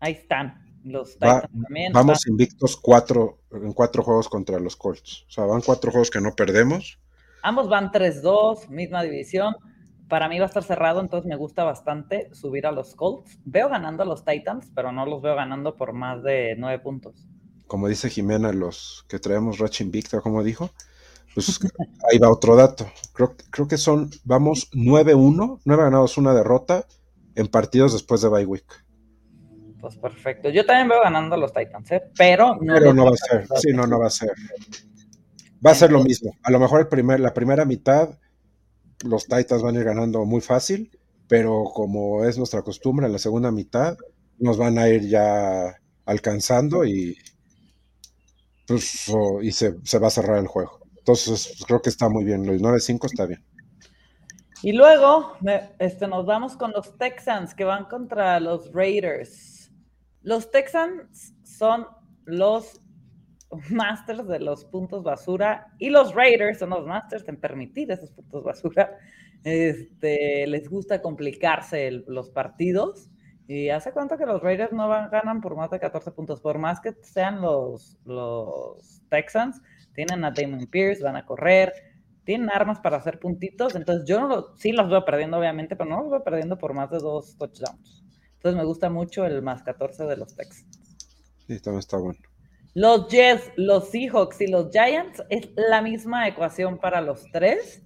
ahí 0.00 0.14
están. 0.14 0.60
Los 0.82 1.14
Titans 1.14 1.48
también. 1.62 1.92
Vamos 1.92 2.26
invictos 2.26 2.76
cuatro, 2.76 3.38
en 3.52 3.72
cuatro 3.72 4.02
juegos 4.02 4.28
contra 4.28 4.58
los 4.58 4.74
Colts. 4.74 5.26
O 5.28 5.30
sea, 5.30 5.44
van 5.44 5.60
cuatro 5.60 5.92
juegos 5.92 6.10
que 6.10 6.20
no 6.20 6.34
perdemos. 6.34 6.98
Ambos 7.42 7.68
van 7.68 7.90
3-2, 7.90 8.68
misma 8.68 9.02
división. 9.02 9.56
Para 10.08 10.28
mí 10.28 10.38
va 10.38 10.44
a 10.44 10.48
estar 10.48 10.62
cerrado, 10.62 11.00
entonces 11.00 11.28
me 11.28 11.36
gusta 11.36 11.64
bastante 11.64 12.28
subir 12.34 12.66
a 12.66 12.72
los 12.72 12.94
Colts. 12.94 13.38
Veo 13.44 13.68
ganando 13.68 14.02
a 14.02 14.06
los 14.06 14.24
Titans, 14.24 14.70
pero 14.74 14.92
no 14.92 15.06
los 15.06 15.22
veo 15.22 15.34
ganando 15.34 15.76
por 15.76 15.92
más 15.92 16.22
de 16.22 16.54
nueve 16.56 16.78
puntos. 16.78 17.26
Como 17.66 17.88
dice 17.88 18.10
Jimena, 18.10 18.52
los 18.52 19.04
que 19.08 19.18
traemos 19.18 19.58
Ratchin 19.58 19.90
Victor, 19.90 20.22
como 20.22 20.42
dijo, 20.42 20.70
pues 21.34 21.58
ahí 22.12 22.18
va 22.18 22.30
otro 22.30 22.56
dato. 22.56 22.86
Creo, 23.14 23.34
creo 23.50 23.66
que 23.66 23.78
son, 23.78 24.10
vamos 24.24 24.70
9-1, 24.72 25.60
9 25.64 25.82
ganados, 25.82 26.18
una 26.18 26.34
derrota 26.34 26.86
en 27.34 27.48
partidos 27.48 27.92
después 27.92 28.20
de 28.20 28.28
bye 28.28 28.46
week. 28.46 28.66
Pues 29.80 29.96
perfecto. 29.96 30.48
Yo 30.48 30.64
también 30.64 30.88
veo 30.88 31.00
ganando 31.02 31.34
a 31.34 31.38
los 31.38 31.52
Titans, 31.52 31.90
¿eh? 31.90 32.02
pero 32.16 32.56
no. 32.60 32.74
Pero 32.74 32.94
no 32.94 33.06
va 33.06 33.10
a 33.10 33.16
ser. 33.16 33.48
Sí, 33.56 33.72
no, 33.72 33.84
no 33.86 33.98
va 33.98 34.06
a 34.06 34.10
ser. 34.10 34.30
Va 35.64 35.70
a 35.70 35.74
ser 35.74 35.92
lo 35.92 36.02
mismo. 36.02 36.36
A 36.42 36.50
lo 36.50 36.58
mejor 36.58 36.80
el 36.80 36.88
primer, 36.88 37.20
la 37.20 37.34
primera 37.34 37.64
mitad 37.64 38.18
los 39.04 39.26
Titans 39.26 39.62
van 39.62 39.76
a 39.76 39.78
ir 39.80 39.84
ganando 39.84 40.24
muy 40.24 40.40
fácil, 40.40 40.90
pero 41.28 41.64
como 41.74 42.24
es 42.24 42.38
nuestra 42.38 42.62
costumbre, 42.62 43.06
en 43.06 43.12
la 43.12 43.18
segunda 43.18 43.50
mitad 43.50 43.96
nos 44.38 44.56
van 44.56 44.78
a 44.78 44.88
ir 44.88 45.08
ya 45.08 45.76
alcanzando 46.04 46.84
y, 46.84 47.16
pues, 48.66 49.10
y 49.42 49.52
se, 49.52 49.98
va 49.98 50.08
a 50.08 50.10
cerrar 50.10 50.38
el 50.38 50.46
juego. 50.46 50.80
Entonces, 50.98 51.46
pues, 51.48 51.64
creo 51.64 51.82
que 51.82 51.90
está 51.90 52.08
muy 52.08 52.24
bien. 52.24 52.46
Los 52.46 52.60
9-5 52.60 53.06
está 53.06 53.26
bien. 53.26 53.44
Y 54.62 54.72
luego 54.72 55.36
este, 55.78 56.06
nos 56.06 56.24
vamos 56.24 56.56
con 56.56 56.70
los 56.72 56.96
Texans 56.96 57.54
que 57.54 57.64
van 57.64 57.86
contra 57.86 58.38
los 58.38 58.72
Raiders. 58.72 59.72
Los 60.22 60.52
Texans 60.52 61.34
son 61.42 61.86
los 62.24 62.80
masters 63.70 64.26
de 64.26 64.40
los 64.40 64.64
puntos 64.64 65.02
basura 65.02 65.72
y 65.78 65.90
los 65.90 66.14
Raiders 66.14 66.58
son 66.58 66.70
los 66.70 66.86
masters 66.86 67.26
en 67.28 67.36
permitir 67.36 67.90
esos 67.90 68.10
puntos 68.10 68.44
basura. 68.44 68.96
Este, 69.44 70.46
les 70.46 70.68
gusta 70.68 71.02
complicarse 71.02 71.90
los 72.06 72.30
partidos. 72.30 73.10
Y 73.48 73.70
hace 73.70 73.92
cuenta 73.92 74.16
que 74.16 74.24
los 74.24 74.40
Raiders 74.40 74.72
no 74.72 74.88
van, 74.88 75.10
ganan 75.10 75.40
por 75.40 75.56
más 75.56 75.70
de 75.70 75.80
14 75.80 76.12
puntos, 76.12 76.40
por 76.40 76.58
más 76.58 76.80
que 76.80 76.94
sean 77.02 77.40
los, 77.40 77.98
los 78.04 79.02
Texans, 79.10 79.60
tienen 79.94 80.24
a 80.24 80.30
Damon 80.30 80.66
Pierce, 80.68 81.02
van 81.02 81.16
a 81.16 81.26
correr, 81.26 81.72
tienen 82.24 82.50
armas 82.50 82.78
para 82.80 82.98
hacer 82.98 83.18
puntitos, 83.18 83.74
entonces 83.74 84.06
yo 84.06 84.26
no 84.26 84.56
sí 84.56 84.72
los 84.72 84.88
veo 84.88 85.04
perdiendo 85.04 85.38
obviamente, 85.38 85.74
pero 85.74 85.90
no 85.90 86.02
los 86.02 86.10
veo 86.10 86.24
perdiendo 86.24 86.56
por 86.56 86.72
más 86.72 86.90
de 86.90 86.98
dos 86.98 87.36
touchdowns. 87.36 88.04
Entonces 88.34 88.56
me 88.56 88.64
gusta 88.64 88.90
mucho 88.90 89.26
el 89.26 89.42
más 89.42 89.62
14 89.62 90.04
de 90.04 90.16
los 90.16 90.34
Texans. 90.34 90.80
Sí, 91.46 91.60
también 91.60 91.80
está 91.80 91.98
bueno. 91.98 92.18
Los 92.74 93.08
Jets, 93.08 93.52
los 93.56 93.90
Seahawks 93.90 94.40
y 94.40 94.46
los 94.46 94.70
Giants 94.70 95.22
es 95.28 95.50
la 95.56 95.82
misma 95.82 96.26
ecuación 96.26 96.78
para 96.78 97.02
los 97.02 97.30
tres. 97.30 97.82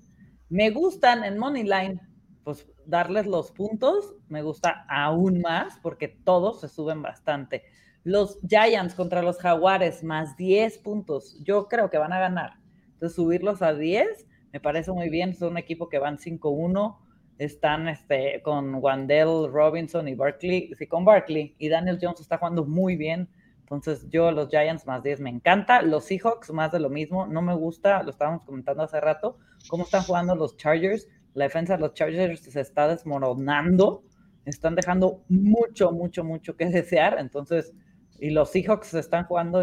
Me 0.48 0.70
gustan 0.70 1.24
en 1.24 1.38
Moneyline, 1.38 2.00
pues 2.44 2.68
darles 2.84 3.26
los 3.26 3.50
puntos, 3.50 4.14
me 4.28 4.42
gusta 4.42 4.86
aún 4.88 5.40
más 5.40 5.76
porque 5.82 6.06
todos 6.06 6.60
se 6.60 6.68
suben 6.68 7.02
bastante. 7.02 7.64
Los 8.04 8.38
Giants 8.48 8.94
contra 8.94 9.22
los 9.22 9.38
Jaguares, 9.38 10.04
más 10.04 10.36
10 10.36 10.78
puntos. 10.78 11.36
Yo 11.42 11.66
creo 11.66 11.90
que 11.90 11.98
van 11.98 12.12
a 12.12 12.20
ganar. 12.20 12.52
Entonces, 12.92 13.16
subirlos 13.16 13.62
a 13.62 13.74
10 13.74 14.24
me 14.52 14.60
parece 14.60 14.92
muy 14.92 15.08
bien. 15.08 15.34
Son 15.34 15.50
un 15.50 15.58
equipo 15.58 15.88
que 15.88 15.98
van 15.98 16.16
5-1. 16.16 16.96
Están 17.38 17.88
este, 17.88 18.40
con 18.42 18.76
Wandell 18.76 19.50
Robinson 19.50 20.06
y 20.06 20.14
Barkley. 20.14 20.72
Sí, 20.78 20.86
con 20.86 21.04
Barkley. 21.04 21.56
Y 21.58 21.68
Daniel 21.68 21.98
Jones 22.00 22.20
está 22.20 22.38
jugando 22.38 22.64
muy 22.64 22.94
bien. 22.94 23.28
Entonces, 23.66 24.06
yo 24.10 24.30
los 24.30 24.48
Giants 24.48 24.86
más 24.86 25.02
10 25.02 25.18
me 25.20 25.30
encanta. 25.30 25.82
Los 25.82 26.04
Seahawks 26.04 26.52
más 26.52 26.70
de 26.70 26.78
lo 26.78 26.88
mismo. 26.88 27.26
No 27.26 27.42
me 27.42 27.52
gusta, 27.52 28.00
lo 28.04 28.10
estábamos 28.10 28.44
comentando 28.44 28.84
hace 28.84 29.00
rato, 29.00 29.38
cómo 29.68 29.82
están 29.82 30.04
jugando 30.04 30.36
los 30.36 30.56
Chargers. 30.56 31.08
La 31.34 31.46
defensa 31.46 31.74
de 31.74 31.80
los 31.80 31.92
Chargers 31.94 32.42
se 32.42 32.60
está 32.60 32.86
desmoronando. 32.86 34.04
Están 34.44 34.76
dejando 34.76 35.24
mucho, 35.28 35.90
mucho, 35.90 36.22
mucho 36.22 36.56
que 36.56 36.66
desear. 36.66 37.16
Entonces, 37.18 37.72
y 38.20 38.30
los 38.30 38.50
Seahawks 38.50 38.94
están 38.94 39.24
jugando, 39.24 39.62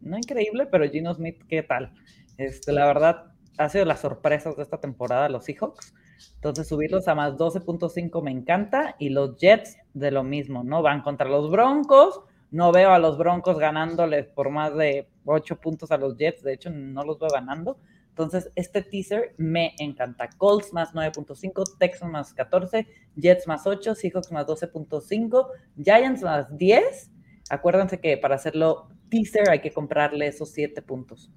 no 0.00 0.16
increíble, 0.16 0.66
pero 0.66 0.90
Gino 0.90 1.14
Smith, 1.14 1.40
¿qué 1.48 1.62
tal? 1.62 1.94
Este, 2.38 2.72
la 2.72 2.86
verdad, 2.86 3.26
ha 3.56 3.68
sido 3.68 3.84
las 3.84 4.00
sorpresas 4.00 4.56
de 4.56 4.64
esta 4.64 4.80
temporada 4.80 5.28
los 5.28 5.44
Seahawks. 5.44 5.94
Entonces, 6.34 6.66
subirlos 6.66 7.06
a 7.06 7.14
más 7.14 7.34
12.5 7.34 8.20
me 8.20 8.32
encanta. 8.32 8.96
Y 8.98 9.10
los 9.10 9.36
Jets 9.36 9.76
de 9.94 10.10
lo 10.10 10.24
mismo, 10.24 10.64
¿no? 10.64 10.82
Van 10.82 11.02
contra 11.02 11.28
los 11.28 11.52
Broncos 11.52 12.24
no 12.50 12.72
veo 12.72 12.90
a 12.90 12.98
los 12.98 13.18
Broncos 13.18 13.58
ganándoles 13.58 14.26
por 14.28 14.50
más 14.50 14.74
de 14.74 15.08
8 15.24 15.60
puntos 15.60 15.90
a 15.90 15.98
los 15.98 16.16
Jets. 16.16 16.42
De 16.42 16.54
hecho, 16.54 16.70
no 16.70 17.04
los 17.04 17.18
veo 17.18 17.28
ganando. 17.30 17.78
Entonces, 18.08 18.50
este 18.56 18.82
teaser 18.82 19.34
me 19.36 19.74
encanta. 19.78 20.28
Colts 20.36 20.72
más 20.72 20.92
9.5, 20.92 21.78
Texans 21.78 22.10
más 22.10 22.34
14, 22.34 22.86
Jets 23.14 23.46
más 23.46 23.66
8, 23.66 23.94
Seahawks 23.94 24.32
más 24.32 24.46
12.5, 24.46 25.46
Giants 25.80 26.22
más 26.22 26.56
10. 26.56 27.10
Acuérdense 27.50 28.00
que 28.00 28.16
para 28.16 28.34
hacerlo 28.34 28.88
teaser 29.08 29.48
hay 29.50 29.60
que 29.60 29.72
comprarle 29.72 30.26
esos 30.26 30.50
7 30.50 30.82
puntos. 30.82 31.30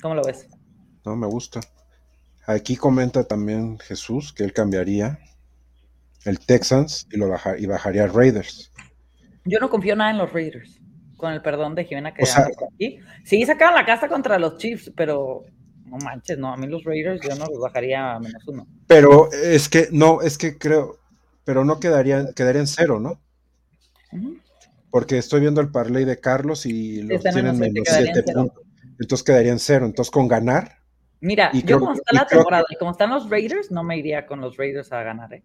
¿Cómo 0.00 0.14
lo 0.14 0.22
ves? 0.22 0.48
No, 1.04 1.14
me 1.14 1.26
gusta. 1.26 1.60
Aquí 2.46 2.76
comenta 2.76 3.24
también 3.24 3.78
Jesús 3.78 4.32
que 4.32 4.44
él 4.44 4.52
cambiaría 4.52 5.18
el 6.24 6.38
Texans 6.38 7.06
y, 7.10 7.16
lo 7.16 7.34
y 7.58 7.66
bajaría 7.66 8.06
Raiders. 8.06 8.72
Yo 9.44 9.58
no 9.58 9.68
confío 9.68 9.96
nada 9.96 10.10
en 10.10 10.18
los 10.18 10.32
Raiders, 10.32 10.80
con 11.16 11.32
el 11.32 11.42
perdón 11.42 11.74
de 11.74 11.84
Jimena 11.84 12.14
que 12.14 12.24
aquí. 12.24 12.98
Sí, 13.24 13.44
sacaron 13.44 13.74
la 13.74 13.84
casa 13.84 14.08
contra 14.08 14.38
los 14.38 14.58
Chiefs, 14.58 14.92
pero 14.96 15.44
no 15.86 15.98
manches, 15.98 16.38
no, 16.38 16.52
a 16.52 16.56
mí 16.56 16.66
los 16.66 16.84
Raiders 16.84 17.20
yo 17.20 17.34
no 17.34 17.46
los 17.46 17.60
bajaría 17.60 18.14
a 18.14 18.20
menos 18.20 18.46
uno. 18.46 18.66
Pero 18.86 19.30
es 19.32 19.68
que, 19.68 19.88
no, 19.90 20.22
es 20.22 20.38
que 20.38 20.56
creo, 20.56 20.98
pero 21.44 21.64
no 21.64 21.80
quedaría, 21.80 22.32
quedaría 22.34 22.60
en 22.60 22.66
cero, 22.66 23.00
¿no? 23.00 23.20
Porque 24.90 25.18
estoy 25.18 25.40
viendo 25.40 25.60
el 25.60 25.70
parlay 25.70 26.04
de 26.04 26.20
Carlos 26.20 26.66
y 26.66 27.02
los 27.02 27.22
tienen 27.22 27.58
menos 27.58 27.88
siete 27.88 28.22
puntos. 28.22 28.62
Entonces 29.00 29.24
quedaría 29.24 29.52
en 29.52 29.58
cero. 29.58 29.86
Entonces 29.86 30.10
con 30.10 30.28
ganar. 30.28 30.78
Mira, 31.20 31.50
yo 31.52 31.78
como 31.78 31.94
está 31.94 32.12
la 32.12 32.26
temporada 32.26 32.64
y 32.68 32.76
como 32.76 32.90
están 32.90 33.10
los 33.10 33.30
Raiders, 33.30 33.70
no 33.70 33.82
me 33.82 33.96
iría 33.96 34.26
con 34.26 34.40
los 34.40 34.56
Raiders 34.56 34.92
a 34.92 35.02
ganar, 35.02 35.32
¿eh? 35.32 35.42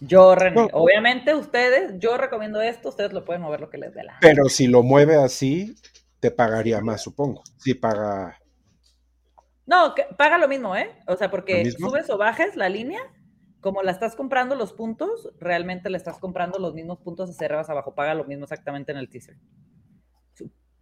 Yo, 0.00 0.34
obviamente 0.72 1.34
ustedes, 1.34 1.94
yo 1.98 2.16
recomiendo 2.16 2.60
esto, 2.60 2.88
ustedes 2.88 3.12
lo 3.12 3.24
pueden 3.24 3.42
mover 3.42 3.60
lo 3.60 3.70
que 3.70 3.78
les 3.78 3.94
dé 3.94 4.04
la 4.04 4.18
Pero 4.20 4.48
si 4.48 4.66
lo 4.66 4.82
mueve 4.82 5.16
así, 5.16 5.76
te 6.20 6.30
pagaría 6.30 6.80
más, 6.80 7.02
supongo. 7.02 7.42
Si 7.58 7.74
paga. 7.74 8.38
No, 9.66 9.94
paga 10.18 10.36
lo 10.38 10.48
mismo, 10.48 10.76
¿eh? 10.76 10.90
O 11.06 11.16
sea, 11.16 11.30
porque 11.30 11.70
subes 11.70 12.10
o 12.10 12.18
bajes 12.18 12.56
la 12.56 12.68
línea, 12.68 13.00
como 13.60 13.82
la 13.82 13.92
estás 13.92 14.14
comprando 14.14 14.56
los 14.56 14.72
puntos, 14.72 15.30
realmente 15.38 15.88
le 15.88 15.96
estás 15.96 16.18
comprando 16.18 16.58
los 16.58 16.74
mismos 16.74 16.98
puntos 16.98 17.30
hacia 17.30 17.46
arriba, 17.46 17.62
abajo. 17.66 17.94
Paga 17.94 18.14
lo 18.14 18.24
mismo 18.24 18.44
exactamente 18.44 18.92
en 18.92 18.98
el 18.98 19.08
teaser. 19.08 19.36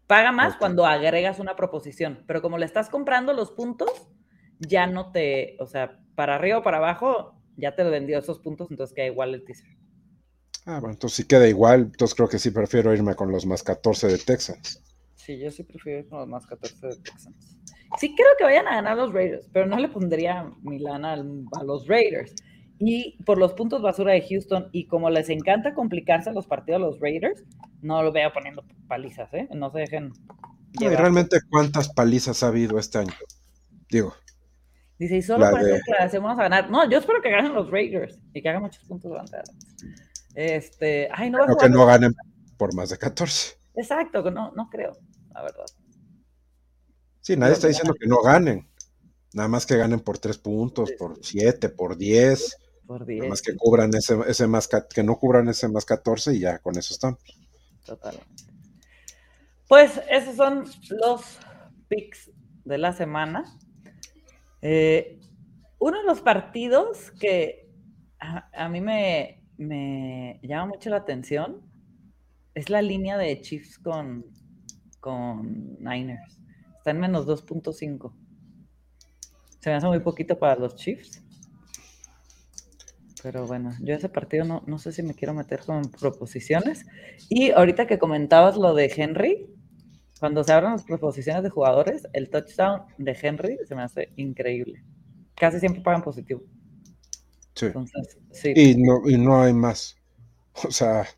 Paga 0.08 0.32
más 0.32 0.56
cuando 0.56 0.84
agregas 0.84 1.38
una 1.38 1.54
proposición, 1.54 2.24
pero 2.26 2.42
como 2.42 2.58
le 2.58 2.66
estás 2.66 2.90
comprando 2.90 3.32
los 3.32 3.52
puntos, 3.52 3.90
ya 4.58 4.86
no 4.86 5.12
te, 5.12 5.56
o 5.60 5.66
sea, 5.66 6.00
para 6.14 6.34
arriba 6.34 6.58
o 6.58 6.62
para 6.62 6.78
abajo, 6.78 7.41
ya 7.56 7.74
te 7.74 7.84
vendió 7.84 8.18
esos 8.18 8.38
puntos, 8.38 8.70
entonces 8.70 8.94
queda 8.94 9.06
igual 9.06 9.34
el 9.34 9.44
teaser. 9.44 9.68
Ah, 10.64 10.78
bueno, 10.78 10.94
entonces 10.94 11.16
sí 11.16 11.24
queda 11.24 11.48
igual, 11.48 11.82
entonces 11.82 12.14
creo 12.14 12.28
que 12.28 12.38
sí 12.38 12.50
prefiero 12.50 12.94
irme 12.94 13.14
con 13.14 13.32
los 13.32 13.46
más 13.46 13.62
14 13.62 14.08
de 14.08 14.18
Texans. 14.18 14.82
Sí, 15.16 15.38
yo 15.38 15.50
sí 15.50 15.64
prefiero 15.64 16.00
ir 16.00 16.08
con 16.08 16.20
los 16.20 16.28
más 16.28 16.46
14 16.46 16.86
de 16.86 16.96
Texans. 16.96 17.58
Sí 17.98 18.14
creo 18.14 18.28
que 18.38 18.44
vayan 18.44 18.66
a 18.68 18.76
ganar 18.76 18.96
los 18.96 19.12
Raiders, 19.12 19.48
pero 19.52 19.66
no 19.66 19.78
le 19.78 19.88
pondría 19.88 20.50
Milana 20.62 21.14
a 21.14 21.64
los 21.64 21.86
Raiders. 21.86 22.34
Y 22.78 23.22
por 23.24 23.38
los 23.38 23.52
puntos 23.52 23.82
basura 23.82 24.12
de 24.12 24.26
Houston, 24.28 24.68
y 24.72 24.86
como 24.86 25.10
les 25.10 25.28
encanta 25.28 25.74
complicarse 25.74 26.32
los 26.32 26.46
partidos 26.46 26.80
a 26.80 26.84
los 26.86 27.00
Raiders, 27.00 27.44
no 27.80 28.02
lo 28.02 28.10
veo 28.12 28.32
poniendo 28.32 28.64
palizas, 28.88 29.32
¿eh? 29.34 29.48
No 29.54 29.70
se 29.70 29.80
dejen. 29.80 30.12
¿Y 30.80 30.88
realmente 30.88 31.38
cuántas 31.50 31.92
palizas 31.92 32.42
ha 32.42 32.48
habido 32.48 32.78
este 32.78 32.98
año? 32.98 33.12
Digo. 33.90 34.14
Dice, 35.02 35.16
y 35.16 35.22
solo 35.22 35.50
por 35.50 35.60
eso 35.60 35.82
hacemos 35.98 36.38
a 36.38 36.42
ganar. 36.44 36.70
No, 36.70 36.88
yo 36.88 36.98
espero 36.98 37.20
que 37.20 37.28
ganen 37.28 37.52
los 37.52 37.68
Raiders 37.72 38.20
y 38.32 38.40
que 38.40 38.48
hagan 38.48 38.62
muchos 38.62 38.84
puntos 38.84 39.10
durante 39.10 39.36
Este, 40.36 41.08
ay, 41.12 41.28
no 41.28 41.40
va 41.40 41.56
que 41.60 41.68
no 41.68 41.84
ganen 41.84 42.14
por 42.56 42.72
más 42.72 42.90
de 42.90 42.98
14. 42.98 43.56
Exacto, 43.74 44.30
no, 44.30 44.52
no 44.52 44.70
creo, 44.70 44.92
la 45.34 45.42
verdad. 45.42 45.64
Sí, 47.20 47.36
nadie 47.36 47.54
está 47.54 47.66
diciendo 47.66 47.94
que 47.98 48.06
no 48.06 48.22
ganen. 48.22 48.70
Nada 49.34 49.48
más 49.48 49.66
que 49.66 49.76
ganen 49.76 49.98
por 49.98 50.18
3 50.18 50.38
puntos, 50.38 50.92
por 50.92 51.18
7, 51.20 51.68
por 51.70 51.96
10. 51.96 52.58
Nada 52.88 53.28
más 53.28 53.42
que 53.42 53.56
cubran 53.56 53.92
ese, 53.96 54.16
ese 54.28 54.46
más 54.46 54.68
que 54.68 55.02
no 55.02 55.18
cubran 55.18 55.48
ese 55.48 55.66
más 55.66 55.84
14 55.84 56.32
y 56.34 56.38
ya 56.38 56.60
con 56.60 56.78
eso 56.78 56.94
estamos. 56.94 57.18
Totalmente. 57.84 58.44
Pues 59.66 60.00
esos 60.08 60.36
son 60.36 60.64
los 60.90 61.22
picks 61.88 62.30
de 62.64 62.78
la 62.78 62.92
semana. 62.92 63.58
Eh, 64.62 65.18
uno 65.80 65.98
de 65.98 66.04
los 66.04 66.20
partidos 66.20 67.10
que 67.20 67.68
a, 68.20 68.68
mí 68.68 68.80
me, 68.80 69.42
me, 69.56 70.38
llama 70.44 70.66
mucho 70.66 70.90
la 70.90 70.98
atención 70.98 71.60
es 72.54 72.70
la 72.70 72.80
línea 72.80 73.18
de 73.18 73.40
Chiefs 73.40 73.78
con, 73.80 74.24
con 75.00 75.76
Niners. 75.80 76.38
Está 76.78 76.92
en 76.92 77.00
menos 77.00 77.26
2.5. 77.26 78.12
Se 79.58 79.70
me 79.70 79.76
hace 79.76 79.86
muy 79.88 80.00
poquito 80.00 80.38
para 80.38 80.56
los 80.56 80.76
Chiefs. 80.76 81.24
Pero 83.22 83.46
bueno, 83.46 83.72
yo 83.80 83.94
ese 83.94 84.08
partido 84.08 84.44
no, 84.44 84.62
no 84.66 84.78
sé 84.78 84.92
si 84.92 85.02
me 85.02 85.14
quiero 85.14 85.34
meter 85.34 85.60
con 85.60 85.82
proposiciones. 85.90 86.86
Y 87.28 87.50
ahorita 87.50 87.86
que 87.86 87.98
comentabas 87.98 88.56
lo 88.56 88.74
de 88.74 88.92
Henry, 88.96 89.51
cuando 90.22 90.44
se 90.44 90.52
abren 90.52 90.70
las 90.70 90.84
proposiciones 90.84 91.42
de 91.42 91.50
jugadores, 91.50 92.06
el 92.12 92.30
touchdown 92.30 92.82
de 92.96 93.18
Henry 93.20 93.58
se 93.66 93.74
me 93.74 93.82
hace 93.82 94.12
increíble. 94.14 94.84
Casi 95.34 95.58
siempre 95.58 95.82
pagan 95.82 96.00
positivo. 96.00 96.44
Sí. 97.56 97.66
sí. 98.30 98.52
Y, 98.54 98.76
no, 98.76 99.00
y 99.10 99.18
no 99.18 99.42
hay 99.42 99.52
más. 99.52 99.96
O 100.64 100.70
sea, 100.70 101.08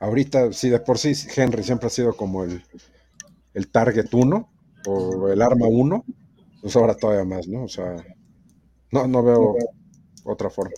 ahorita, 0.00 0.52
si 0.52 0.68
de 0.68 0.80
por 0.80 0.98
sí 0.98 1.12
Henry 1.36 1.62
siempre 1.62 1.86
ha 1.86 1.90
sido 1.90 2.16
como 2.16 2.42
el, 2.42 2.60
el 3.54 3.70
target 3.70 4.12
1 4.12 4.52
o 4.88 5.28
el 5.28 5.40
arma 5.40 5.68
1, 5.68 6.04
pues 6.60 6.74
ahora 6.74 6.96
todavía 6.96 7.24
más, 7.24 7.46
¿no? 7.46 7.62
O 7.62 7.68
sea, 7.68 8.04
no, 8.90 9.06
no 9.06 9.22
veo 9.22 9.54
otra 10.24 10.50
forma. 10.50 10.74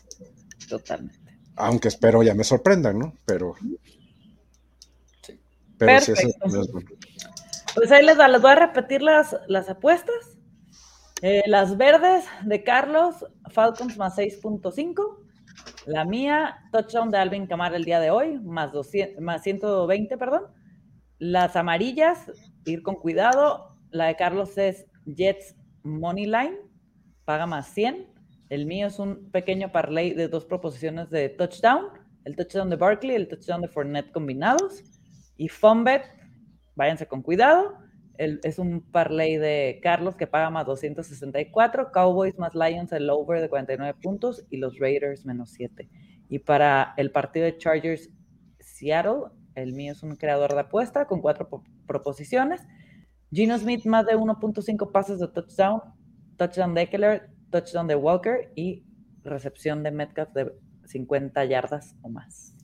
Totalmente. 0.68 1.38
Aunque 1.57 1.88
espero 1.88 2.22
ya 2.22 2.35
me 2.35 2.44
sorprendan, 2.44 2.98
¿no? 2.98 3.14
Pero. 3.24 3.55
Sí. 5.22 5.40
Pero 5.79 6.00
sí, 6.03 6.12
eso 6.12 6.29
es 6.61 6.70
bueno. 6.70 6.90
Pues 7.74 7.92
ahí 7.92 8.04
les, 8.04 8.16
voy 8.16 8.50
a 8.50 8.54
repetir 8.54 9.02
las, 9.02 9.37
las 9.46 9.68
apuestas. 9.68 10.38
Eh, 11.22 11.42
las 11.46 11.76
verdes 11.76 12.24
de 12.44 12.64
Carlos, 12.64 13.26
Falcons 13.50 13.96
más 13.96 14.16
6.5. 14.18 15.18
La 15.87 16.04
mía, 16.04 16.59
touchdown 16.72 17.11
de 17.11 17.18
Alvin 17.18 17.46
Camara 17.46 17.76
el 17.76 17.85
día 17.85 18.00
de 18.00 18.11
hoy, 18.11 18.38
más, 18.40 18.72
200, 18.72 19.22
más 19.22 19.42
120, 19.42 20.16
perdón. 20.16 20.44
Las 21.18 21.56
amarillas, 21.56 22.30
ir 22.64 22.83
con 22.83 22.96
cuidado. 22.96 23.76
La 23.90 24.06
de 24.06 24.16
Carlos 24.16 24.56
es 24.56 24.87
Jets 25.04 25.56
Money 25.83 26.26
Line, 26.26 26.56
paga 27.24 27.46
más 27.46 27.68
100. 27.68 28.06
El 28.48 28.66
mío 28.66 28.88
es 28.88 28.98
un 28.98 29.30
pequeño 29.30 29.70
parlay 29.70 30.12
de 30.12 30.28
dos 30.28 30.44
proposiciones 30.44 31.11
de 31.11 31.28
touchdown, 31.28 31.87
el 32.24 32.35
touchdown 32.35 32.68
de 32.68 32.76
Barkley 32.76 33.14
el 33.14 33.28
touchdown 33.28 33.61
de 33.61 33.68
Fournette 33.68 34.11
combinados. 34.11 34.83
Y 35.37 35.48
Funbet, 35.48 36.02
váyanse 36.74 37.06
con 37.06 37.22
cuidado. 37.22 37.78
es 38.16 38.59
un 38.59 38.83
parlay 38.83 39.37
de 39.37 39.80
Carlos 39.83 40.16
que 40.16 40.26
paga 40.26 40.50
más 40.50 40.66
264, 40.66 41.90
Cowboys 41.92 42.38
más 42.38 42.54
Lions 42.54 42.92
el 42.92 43.09
over 43.09 43.40
de 43.40 43.48
49 43.48 43.98
puntos 44.02 44.44
y 44.50 44.59
los 44.59 44.78
Raiders 44.78 45.24
menos 45.24 45.50
7. 45.50 45.88
Y 46.28 46.38
para 46.40 46.94
el 46.96 47.11
partido 47.11 47.46
de 47.46 47.56
Chargers 47.56 48.11
Seattle, 48.61 49.30
el 49.54 49.72
mío 49.72 49.92
es 49.92 50.02
un 50.02 50.16
creador 50.16 50.54
de 50.54 50.61
apuesta 50.61 51.06
con 51.06 51.20
cuatro 51.20 51.48
proposiciones. 51.87 52.61
Gino 53.33 53.59
Smith 53.59 53.85
más 53.87 54.06
de 54.06 54.16
1.5 54.16 54.92
pases 54.92 55.18
de 55.18 55.28
touchdown, 55.28 55.80
touchdown 56.37 56.74
de 56.74 56.83
Eckler, 56.83 57.30
touchdown 57.50 57.87
de 57.87 57.96
Walker 57.96 58.52
y 58.54 58.85
recepción 59.22 59.83
de 59.83 59.90
Metcalf 59.90 60.33
de 60.33 60.52
50 60.85 61.44
yardas 61.44 61.96
o 62.02 62.09
más. 62.09 62.54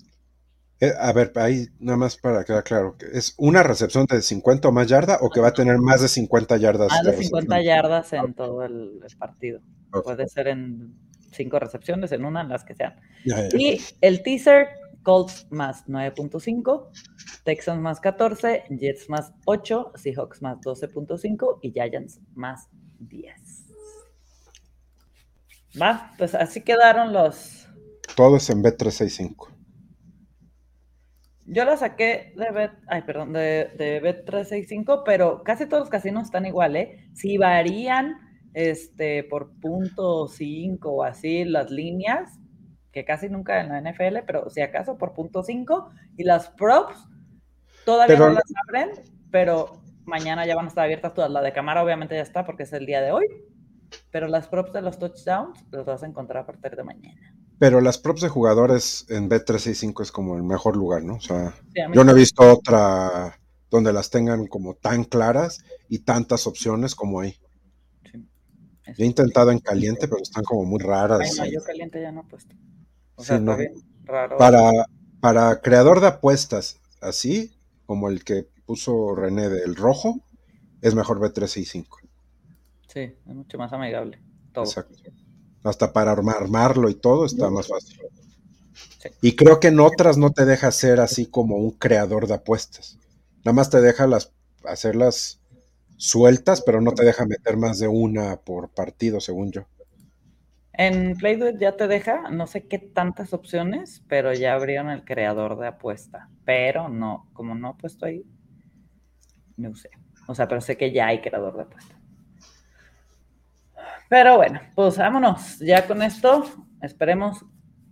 Eh, 0.78 0.92
a 0.98 1.12
ver, 1.12 1.32
ahí 1.36 1.68
nada 1.78 1.96
más 1.96 2.18
para 2.18 2.44
quedar 2.44 2.62
claro, 2.62 2.96
¿es 3.12 3.34
una 3.38 3.62
recepción 3.62 4.04
de 4.04 4.20
50 4.20 4.68
o 4.68 4.72
más 4.72 4.86
yardas 4.86 5.18
o 5.22 5.30
que 5.30 5.40
va 5.40 5.48
a 5.48 5.54
tener 5.54 5.78
más 5.78 6.02
de 6.02 6.08
50 6.08 6.58
yardas? 6.58 6.88
Más 6.88 7.04
de, 7.04 7.16
50 7.16 7.62
yardas 7.62 8.12
en 8.12 8.34
todo 8.34 8.62
el, 8.62 9.00
partido. 9.18 9.60
Puede 10.04 10.28
ser 10.28 10.48
en 10.48 10.94
cinco 11.32 11.58
recepciones, 11.58 12.12
en 12.12 12.26
una, 12.26 12.42
en 12.42 12.50
las 12.50 12.64
que 12.64 12.74
sean. 12.74 12.94
Y 13.56 13.80
el 14.02 14.22
teaser, 14.22 14.68
Colts 15.02 15.46
más 15.50 15.86
9.5, 15.86 16.88
Texans 17.44 17.80
más 17.80 18.00
14, 18.00 18.64
Jets 18.70 19.08
más 19.08 19.32
8, 19.46 19.92
Seahawks 19.94 20.42
más 20.42 20.58
12.5 20.58 21.60
y 21.62 21.72
Giants 21.72 22.20
más 22.34 22.68
10. 22.98 23.34
Va, 25.80 26.12
pues 26.18 26.34
así 26.34 26.60
quedaron 26.62 27.14
los. 27.14 27.66
Todos 28.14 28.50
en 28.50 28.62
B365. 28.62 29.55
Yo 31.46 31.64
la 31.64 31.76
saqué 31.76 32.32
de 32.36 32.50
Bet, 32.50 32.72
ay, 32.88 33.02
perdón, 33.02 33.32
de, 33.32 33.70
de 33.76 34.02
Bet365, 34.02 35.02
pero 35.04 35.42
casi 35.44 35.66
todos 35.66 35.82
los 35.82 35.90
casinos 35.90 36.24
están 36.24 36.44
igual, 36.44 36.74
¿eh? 36.76 37.08
Si 37.14 37.38
varían 37.38 38.16
este, 38.52 39.22
por 39.24 39.52
punto 39.60 40.26
5 40.28 40.90
o 40.90 41.02
así 41.04 41.44
las 41.44 41.70
líneas, 41.70 42.40
que 42.90 43.04
casi 43.04 43.28
nunca 43.28 43.60
en 43.60 43.68
la 43.68 43.80
NFL, 43.80 44.24
pero 44.26 44.48
si 44.48 44.62
acaso 44.62 44.96
por 44.96 45.12
punto 45.12 45.42
5, 45.42 45.90
y 46.16 46.24
las 46.24 46.48
props 46.48 47.06
todavía 47.84 48.16
no 48.16 48.30
las 48.30 48.52
abren, 48.66 48.90
pero 49.30 49.82
mañana 50.06 50.46
ya 50.46 50.56
van 50.56 50.64
a 50.64 50.68
estar 50.68 50.84
abiertas 50.84 51.12
todas. 51.12 51.30
La 51.30 51.42
de 51.42 51.52
cámara 51.52 51.84
obviamente 51.84 52.14
ya 52.14 52.22
está 52.22 52.46
porque 52.46 52.62
es 52.62 52.72
el 52.72 52.86
día 52.86 53.02
de 53.02 53.12
hoy, 53.12 53.26
pero 54.10 54.26
las 54.26 54.48
props 54.48 54.72
de 54.72 54.80
los 54.80 54.98
touchdowns 54.98 55.64
los 55.70 55.84
vas 55.84 56.02
a 56.02 56.06
encontrar 56.06 56.44
a 56.44 56.46
partir 56.46 56.74
de 56.74 56.82
mañana. 56.82 57.35
Pero 57.58 57.80
las 57.80 57.98
props 57.98 58.20
de 58.20 58.28
jugadores 58.28 59.06
en 59.08 59.30
B365 59.30 60.02
es 60.02 60.12
como 60.12 60.36
el 60.36 60.42
mejor 60.42 60.76
lugar, 60.76 61.02
¿no? 61.02 61.14
O 61.14 61.20
sea, 61.20 61.54
yo 61.92 62.04
no 62.04 62.12
he 62.12 62.14
visto 62.14 62.42
otra 62.42 63.38
donde 63.70 63.92
las 63.92 64.10
tengan 64.10 64.46
como 64.46 64.74
tan 64.74 65.04
claras 65.04 65.64
y 65.88 66.00
tantas 66.00 66.46
opciones 66.46 66.94
como 66.94 67.20
ahí. 67.20 67.36
he 68.98 69.04
intentado 69.04 69.50
en 69.50 69.58
caliente, 69.58 70.06
pero 70.06 70.22
están 70.22 70.44
como 70.44 70.64
muy 70.64 70.80
raras. 70.80 71.36
yo 71.50 71.62
caliente 71.62 72.00
ya 72.00 72.12
no 72.12 72.22
he 72.22 72.24
puesto. 72.24 72.54
O 73.16 73.24
sea, 73.24 73.40
no. 73.40 73.56
Para, 74.38 74.70
para 75.20 75.60
creador 75.60 76.00
de 76.00 76.08
apuestas 76.08 76.78
así, 77.00 77.56
como 77.86 78.08
el 78.08 78.22
que 78.22 78.46
puso 78.66 79.14
René 79.14 79.48
del 79.48 79.74
rojo, 79.74 80.20
es 80.82 80.94
mejor 80.94 81.18
B365. 81.20 81.86
Sí, 82.88 83.00
es 83.00 83.34
mucho 83.34 83.58
más 83.58 83.72
amigable. 83.72 84.20
Exacto. 84.54 84.96
Hasta 85.66 85.92
para 85.92 86.12
armarlo 86.12 86.88
y 86.88 86.94
todo 86.94 87.26
está 87.26 87.50
más 87.50 87.68
fácil. 87.68 88.00
Y 89.20 89.36
creo 89.36 89.60
que 89.60 89.68
en 89.68 89.80
otras 89.80 90.16
no 90.16 90.30
te 90.30 90.44
deja 90.44 90.70
ser 90.70 91.00
así 91.00 91.26
como 91.26 91.56
un 91.56 91.72
creador 91.72 92.26
de 92.26 92.34
apuestas. 92.34 92.98
Nada 93.44 93.54
más 93.54 93.70
te 93.70 93.80
deja 93.80 94.06
las, 94.06 94.32
hacerlas 94.64 95.40
sueltas, 95.96 96.62
pero 96.62 96.80
no 96.80 96.92
te 96.92 97.04
deja 97.04 97.26
meter 97.26 97.56
más 97.56 97.78
de 97.78 97.88
una 97.88 98.36
por 98.36 98.68
partido, 98.68 99.20
según 99.20 99.52
yo. 99.52 99.66
En 100.72 101.16
Playduet 101.16 101.58
ya 101.58 101.72
te 101.72 101.88
deja, 101.88 102.28
no 102.30 102.46
sé 102.46 102.66
qué 102.66 102.78
tantas 102.78 103.32
opciones, 103.32 104.02
pero 104.08 104.34
ya 104.34 104.54
abrieron 104.54 104.90
el 104.90 105.04
creador 105.04 105.58
de 105.58 105.68
apuesta. 105.68 106.28
Pero 106.44 106.88
no, 106.88 107.30
como 107.32 107.54
no 107.54 107.70
he 107.70 107.80
puesto 107.80 108.04
ahí, 108.04 108.24
no 109.56 109.74
sé. 109.74 109.88
O 110.28 110.34
sea, 110.34 110.48
pero 110.48 110.60
sé 110.60 110.76
que 110.76 110.92
ya 110.92 111.06
hay 111.06 111.22
creador 111.22 111.56
de 111.56 111.62
apuesta. 111.62 111.95
Pero 114.08 114.36
bueno, 114.36 114.60
pues 114.74 114.96
vámonos. 114.96 115.58
Ya 115.58 115.86
con 115.86 116.02
esto, 116.02 116.44
esperemos 116.82 117.44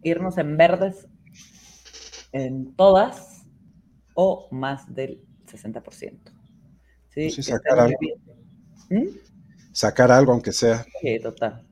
irnos 0.03 0.39
en 0.39 0.57
verdes 0.57 1.09
en 2.33 2.75
todas 2.75 3.45
o 4.15 4.49
más 4.51 4.93
del 4.95 5.25
60%. 5.47 5.83
Sí, 7.09 7.31
pues 7.35 7.47
sacar, 7.47 7.79
algo. 7.79 7.99
¿Mm? 8.91 9.07
sacar 9.73 10.11
algo, 10.11 10.33
aunque 10.33 10.53
sea. 10.53 10.85
Sí, 11.01 11.19
total. 11.21 11.67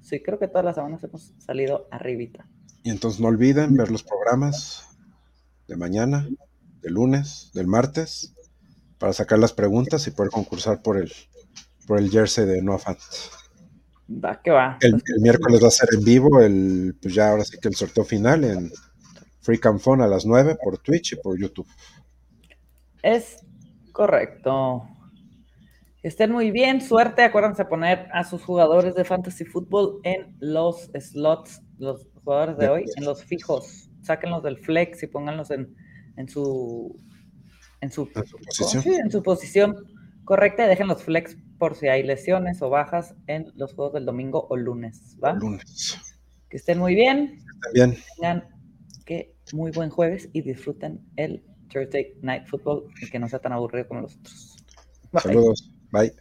sí, 0.00 0.22
creo 0.22 0.38
que 0.38 0.48
todas 0.48 0.64
las 0.64 0.76
semanas 0.76 1.02
hemos 1.04 1.34
salido 1.38 1.88
arribita. 1.90 2.46
Y 2.82 2.90
entonces 2.90 3.20
no 3.20 3.28
olviden 3.28 3.76
ver 3.76 3.90
los 3.90 4.02
programas 4.02 4.88
de 5.68 5.76
mañana, 5.76 6.28
del 6.80 6.94
lunes, 6.94 7.50
del 7.54 7.66
martes, 7.66 8.34
para 8.98 9.12
sacar 9.12 9.38
las 9.38 9.52
preguntas 9.52 10.06
y 10.06 10.10
poder 10.10 10.30
concursar 10.30 10.82
por 10.82 10.96
el, 10.96 11.12
por 11.86 11.98
el 11.98 12.10
jersey 12.10 12.46
de 12.46 12.62
No 12.62 12.78
Fat. 12.78 12.98
Va, 14.08 14.40
que 14.42 14.50
va. 14.50 14.78
El, 14.80 15.02
miércoles 15.20 15.62
va 15.62 15.68
a 15.68 15.70
ser 15.70 15.88
en 15.96 16.04
vivo, 16.04 16.40
el, 16.40 16.96
pues 17.00 17.14
ya 17.14 17.30
ahora 17.30 17.44
sí 17.44 17.58
que 17.60 17.68
el 17.68 17.74
sorteo 17.74 18.04
final 18.04 18.44
en 18.44 18.70
Free 19.40 19.60
Phone 19.78 20.02
a 20.02 20.06
las 20.06 20.26
9 20.26 20.56
por 20.62 20.78
Twitch 20.78 21.14
y 21.14 21.16
por 21.16 21.38
YouTube. 21.38 21.66
Es 23.02 23.44
correcto. 23.92 24.84
Estén 26.02 26.32
muy 26.32 26.50
bien, 26.50 26.80
suerte. 26.80 27.22
Acuérdense 27.22 27.64
poner 27.64 28.08
a 28.12 28.24
sus 28.24 28.42
jugadores 28.42 28.94
de 28.94 29.04
fantasy 29.04 29.44
fútbol 29.44 30.00
en 30.02 30.36
los 30.40 30.90
slots, 30.98 31.62
los 31.78 32.06
jugadores 32.24 32.56
de 32.58 32.68
hoy, 32.68 32.84
en 32.96 33.04
los 33.04 33.24
fijos. 33.24 33.88
Sáquenlos 34.02 34.42
del 34.42 34.58
flex 34.58 35.02
y 35.04 35.06
pónganlos 35.06 35.50
en, 35.52 35.74
en 36.16 36.28
su 36.28 36.96
en 37.82 37.90
su, 37.90 38.08
posición. 38.10 38.94
en 38.94 39.10
su 39.10 39.22
posición 39.22 39.76
correcta 40.24 40.64
y 40.64 40.68
dejen 40.68 40.86
los 40.86 41.02
flex 41.02 41.36
por 41.62 41.76
si 41.76 41.86
hay 41.86 42.02
lesiones 42.02 42.60
o 42.60 42.70
bajas 42.70 43.14
en 43.28 43.52
los 43.54 43.72
juegos 43.72 43.92
del 43.92 44.04
domingo 44.04 44.48
o 44.50 44.56
lunes, 44.56 45.16
¿va? 45.22 45.34
Lunes. 45.34 45.96
Que 46.48 46.56
estén 46.56 46.80
muy 46.80 46.96
bien. 46.96 47.38
bien. 47.72 47.96
Tengan 48.16 48.48
que 49.06 49.36
muy 49.52 49.70
buen 49.70 49.88
jueves 49.88 50.28
y 50.32 50.42
disfruten 50.42 51.06
el 51.14 51.44
Thursday 51.68 52.18
Night 52.20 52.48
Football 52.48 52.86
y 53.00 53.08
que 53.08 53.20
no 53.20 53.28
sea 53.28 53.38
tan 53.38 53.52
aburrido 53.52 53.86
como 53.86 54.00
los 54.00 54.16
otros. 54.16 54.56
Saludos. 55.22 55.70
Bye. 55.92 56.12